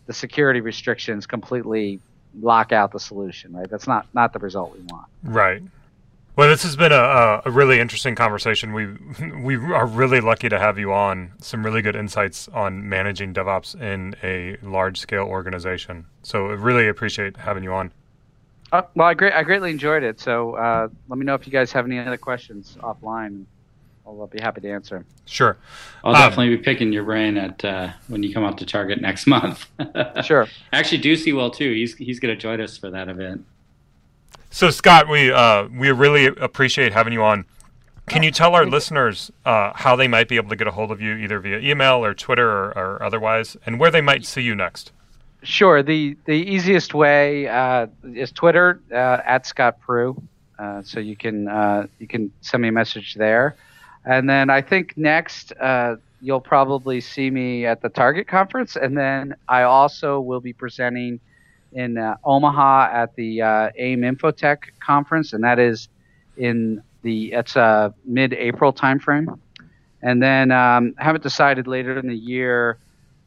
[0.06, 2.00] the security restrictions completely
[2.42, 3.70] lock out the solution, right?
[3.70, 5.08] That's not, not the result we want.
[5.24, 5.62] Right.
[6.36, 8.74] Well, this has been a, a really interesting conversation.
[8.74, 8.88] We
[9.42, 11.34] we are really lucky to have you on.
[11.40, 16.06] Some really good insights on managing DevOps in a large scale organization.
[16.24, 17.92] So, I really appreciate having you on.
[18.72, 20.20] Uh, well, I great I greatly enjoyed it.
[20.20, 23.46] So, uh, let me know if you guys have any other questions offline.
[24.06, 25.06] I'll be happy to answer.
[25.26, 25.58] Sure.
[26.04, 29.00] I'll um, definitely be picking your brain at uh, when you come out to Target
[29.00, 29.68] next month.
[30.24, 30.48] sure.
[30.74, 31.72] Actually, Ducy will too.
[31.74, 33.46] He's he's going to join us for that event.
[34.54, 37.46] So Scott, we uh, we really appreciate having you on.
[38.08, 40.92] Can you tell our listeners uh, how they might be able to get a hold
[40.92, 44.42] of you, either via email or Twitter or, or otherwise, and where they might see
[44.42, 44.92] you next?
[45.42, 45.82] Sure.
[45.82, 50.22] the The easiest way uh, is Twitter uh, at Scott Prugh.
[50.60, 53.56] Uh, so you can uh, you can send me a message there,
[54.04, 55.54] and then I think next
[56.24, 61.22] you'll probably see me at the Target conference, and then I also will be presenting
[61.74, 65.90] in uh, Omaha at the uh, AIM Infotec conference, and that is
[66.38, 69.40] in the it's a mid-April timeframe.
[70.02, 72.78] And then um, haven't decided later in the year.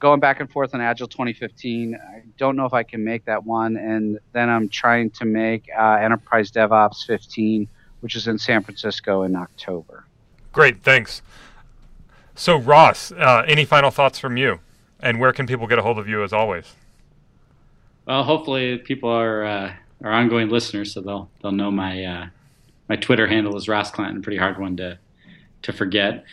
[0.00, 3.44] Going back and forth on Agile 2015, I don't know if I can make that
[3.44, 3.76] one.
[3.76, 7.68] And then I'm trying to make uh, Enterprise DevOps 15,
[8.00, 10.04] which is in San Francisco in October.
[10.52, 11.22] Great, thanks.
[12.34, 14.60] So Ross, uh, any final thoughts from you?
[15.00, 16.74] And where can people get a hold of you as always?
[18.06, 22.26] Well, hopefully people are uh, are ongoing listeners, so they'll they'll know my uh,
[22.88, 24.22] my Twitter handle is Ross Clanton.
[24.22, 24.98] Pretty hard one to
[25.62, 26.24] to forget.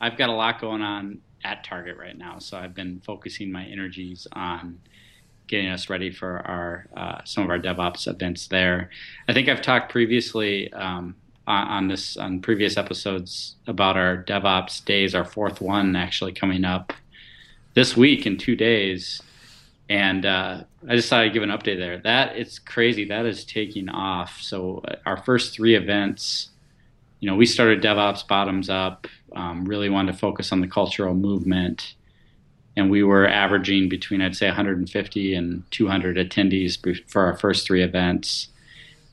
[0.00, 3.64] I've got a lot going on at Target right now, so I've been focusing my
[3.64, 4.78] energies on
[5.46, 8.90] getting us ready for our uh, some of our DevOps events there.
[9.26, 11.16] I think I've talked previously um,
[11.46, 15.14] on, on, this on previous episodes about our DevOps days.
[15.14, 16.92] Our fourth one actually coming up
[17.72, 19.22] this week in two days
[19.88, 21.98] and uh, I just thought I'd give an update there.
[21.98, 23.06] That it's crazy.
[23.06, 24.38] That is taking off.
[24.40, 26.50] So uh, our first three events,
[27.20, 29.06] you know, we started DevOps bottoms up.
[29.34, 31.94] Um, really wanted to focus on the cultural movement,
[32.76, 37.82] and we were averaging between I'd say 150 and 200 attendees for our first three
[37.82, 38.48] events.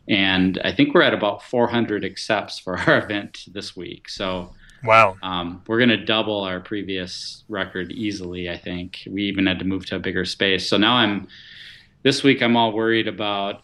[0.07, 4.07] And I think we're at about 400 accepts for our event this week.
[4.09, 4.51] So
[4.83, 5.17] Wow.
[5.23, 8.99] Um, we're going to double our previous record easily, I think.
[9.09, 10.69] We even had to move to a bigger space.
[10.69, 11.27] So now I'm,
[12.03, 13.63] this week, I'm all worried about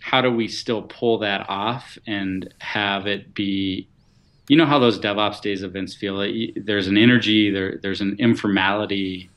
[0.00, 3.88] how do we still pull that off and have it be,
[4.48, 6.18] you know, how those DevOps days events feel?
[6.56, 9.30] There's an energy, there, there's an informality,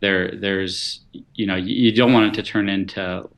[0.00, 1.00] there, there's,
[1.34, 3.28] you know, you don't want it to turn into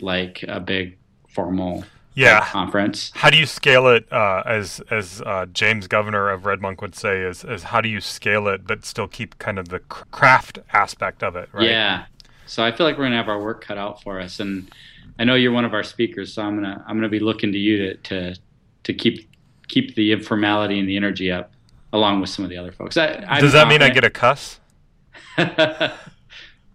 [0.00, 0.96] like a big
[1.28, 1.84] formal
[2.16, 2.44] yeah.
[2.46, 3.12] conference.
[3.14, 4.10] How do you scale it?
[4.12, 8.00] Uh, as as uh, James Governor of RedMonk would say, is is how do you
[8.00, 11.48] scale it but still keep kind of the craft aspect of it?
[11.52, 11.68] Right?
[11.68, 12.06] Yeah.
[12.46, 14.70] So I feel like we're gonna have our work cut out for us, and
[15.18, 17.58] I know you're one of our speakers, so I'm gonna I'm gonna be looking to
[17.58, 18.36] you to to
[18.84, 19.28] to keep
[19.68, 21.52] keep the informality and the energy up,
[21.92, 22.96] along with some of the other folks.
[22.96, 24.60] I, Does that mean I get a cuss?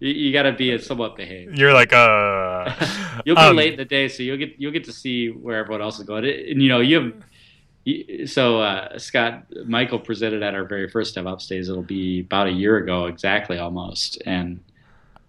[0.02, 1.56] You, you got to be somewhat behaved.
[1.56, 2.74] You're like, uh.
[3.24, 5.58] you'll be um, late in the day, so you'll get you'll get to see where
[5.58, 6.24] everyone else is going.
[6.24, 11.46] And you know, you have so uh, Scott Michael presented at our very first DevOps
[11.46, 11.68] days.
[11.68, 14.58] It'll be about a year ago, exactly almost, and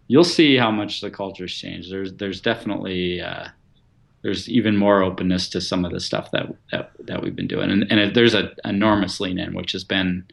[0.07, 1.91] you'll see how much the culture's changed.
[1.91, 3.49] There's there's definitely uh,
[4.23, 7.69] there's even more openness to some of the stuff that that, that we've been doing,
[7.69, 10.25] and, and it, there's an enormous lean in, which has been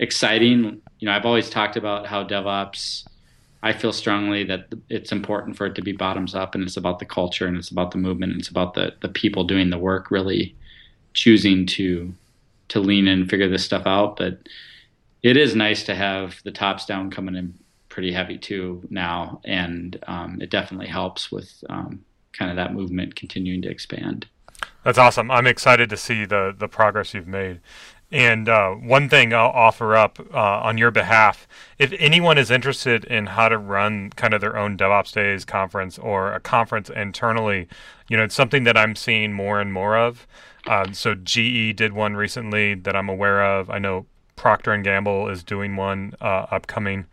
[0.00, 0.82] exciting.
[0.98, 3.04] You know, I've always talked about how DevOps.
[3.66, 7.00] I feel strongly that it's important for it to be bottoms up, and it's about
[7.00, 9.78] the culture, and it's about the movement, and it's about the the people doing the
[9.78, 10.54] work really
[11.14, 12.14] choosing to
[12.68, 14.16] to lean in and figure this stuff out.
[14.16, 14.38] But
[15.24, 17.54] it is nice to have the tops down coming in
[17.88, 23.16] pretty heavy too now, and um, it definitely helps with um, kind of that movement
[23.16, 24.28] continuing to expand.
[24.84, 25.28] That's awesome.
[25.28, 27.60] I'm excited to see the the progress you've made.
[28.12, 31.48] And uh, one thing I'll offer up uh, on your behalf,
[31.78, 35.98] if anyone is interested in how to run kind of their own DevOps Days conference
[35.98, 37.66] or a conference internally,
[38.08, 40.26] you know, it's something that I'm seeing more and more of.
[40.68, 43.70] Uh, so GE did one recently that I'm aware of.
[43.70, 47.06] I know Procter and Gamble is doing one uh, upcoming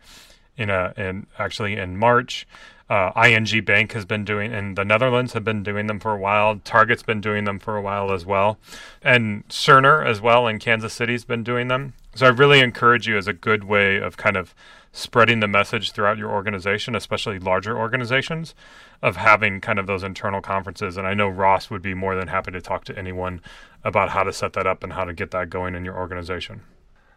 [0.56, 2.46] in a in actually in March.
[2.88, 6.18] Uh, ING Bank has been doing, and the Netherlands have been doing them for a
[6.18, 6.60] while.
[6.64, 8.58] Target's been doing them for a while as well,
[9.02, 11.94] and Cerner as well in Kansas City's been doing them.
[12.14, 14.54] So I really encourage you as a good way of kind of
[14.92, 18.54] spreading the message throughout your organization, especially larger organizations,
[19.02, 20.96] of having kind of those internal conferences.
[20.96, 23.40] And I know Ross would be more than happy to talk to anyone
[23.82, 26.60] about how to set that up and how to get that going in your organization.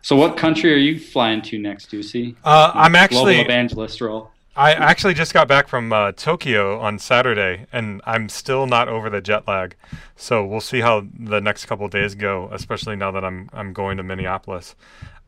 [0.01, 2.35] So, what country are you flying to next, Ducy?
[2.43, 4.31] Uh, I'm actually global evangelist role.
[4.57, 9.07] I actually just got back from uh, Tokyo on Saturday, and I'm still not over
[9.07, 9.75] the jet lag.
[10.15, 13.97] So we'll see how the next couple days go, especially now that I'm I'm going
[13.97, 14.75] to Minneapolis.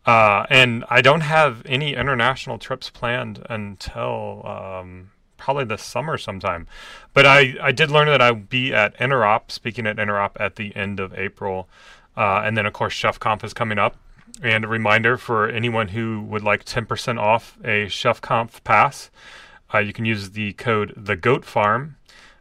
[0.04, 6.66] Uh, and I don't have any international trips planned until um, probably this summer sometime.
[7.14, 10.76] But I, I did learn that I'll be at Interop, speaking at Interop at the
[10.76, 11.70] end of April.
[12.18, 13.96] Uh, and then, of course, ChefConf is coming up.
[14.42, 19.10] And a reminder for anyone who would like 10% off a ChefConf pass,
[19.74, 21.98] uh, you can use the code The Goat Farm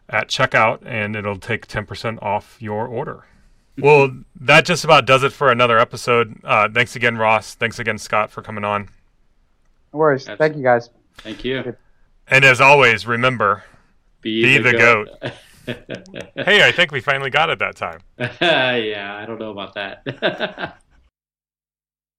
[0.08, 3.24] at checkout, and it'll take 10% off your order.
[3.76, 4.10] Well,
[4.40, 6.40] that just about does it for another episode.
[6.42, 7.54] Uh, thanks again, Ross.
[7.54, 8.88] Thanks again, Scott, for coming on.
[9.92, 10.22] No worries.
[10.22, 10.44] Absolutely.
[10.44, 10.90] Thank you, guys.
[11.18, 11.76] Thank you.
[12.26, 13.64] And as always, remember
[14.20, 15.08] be, be the, the, goat.
[15.20, 15.32] goat.
[16.46, 18.00] hey, I think we finally got it that time.
[18.18, 20.76] yeah, I don't know about that.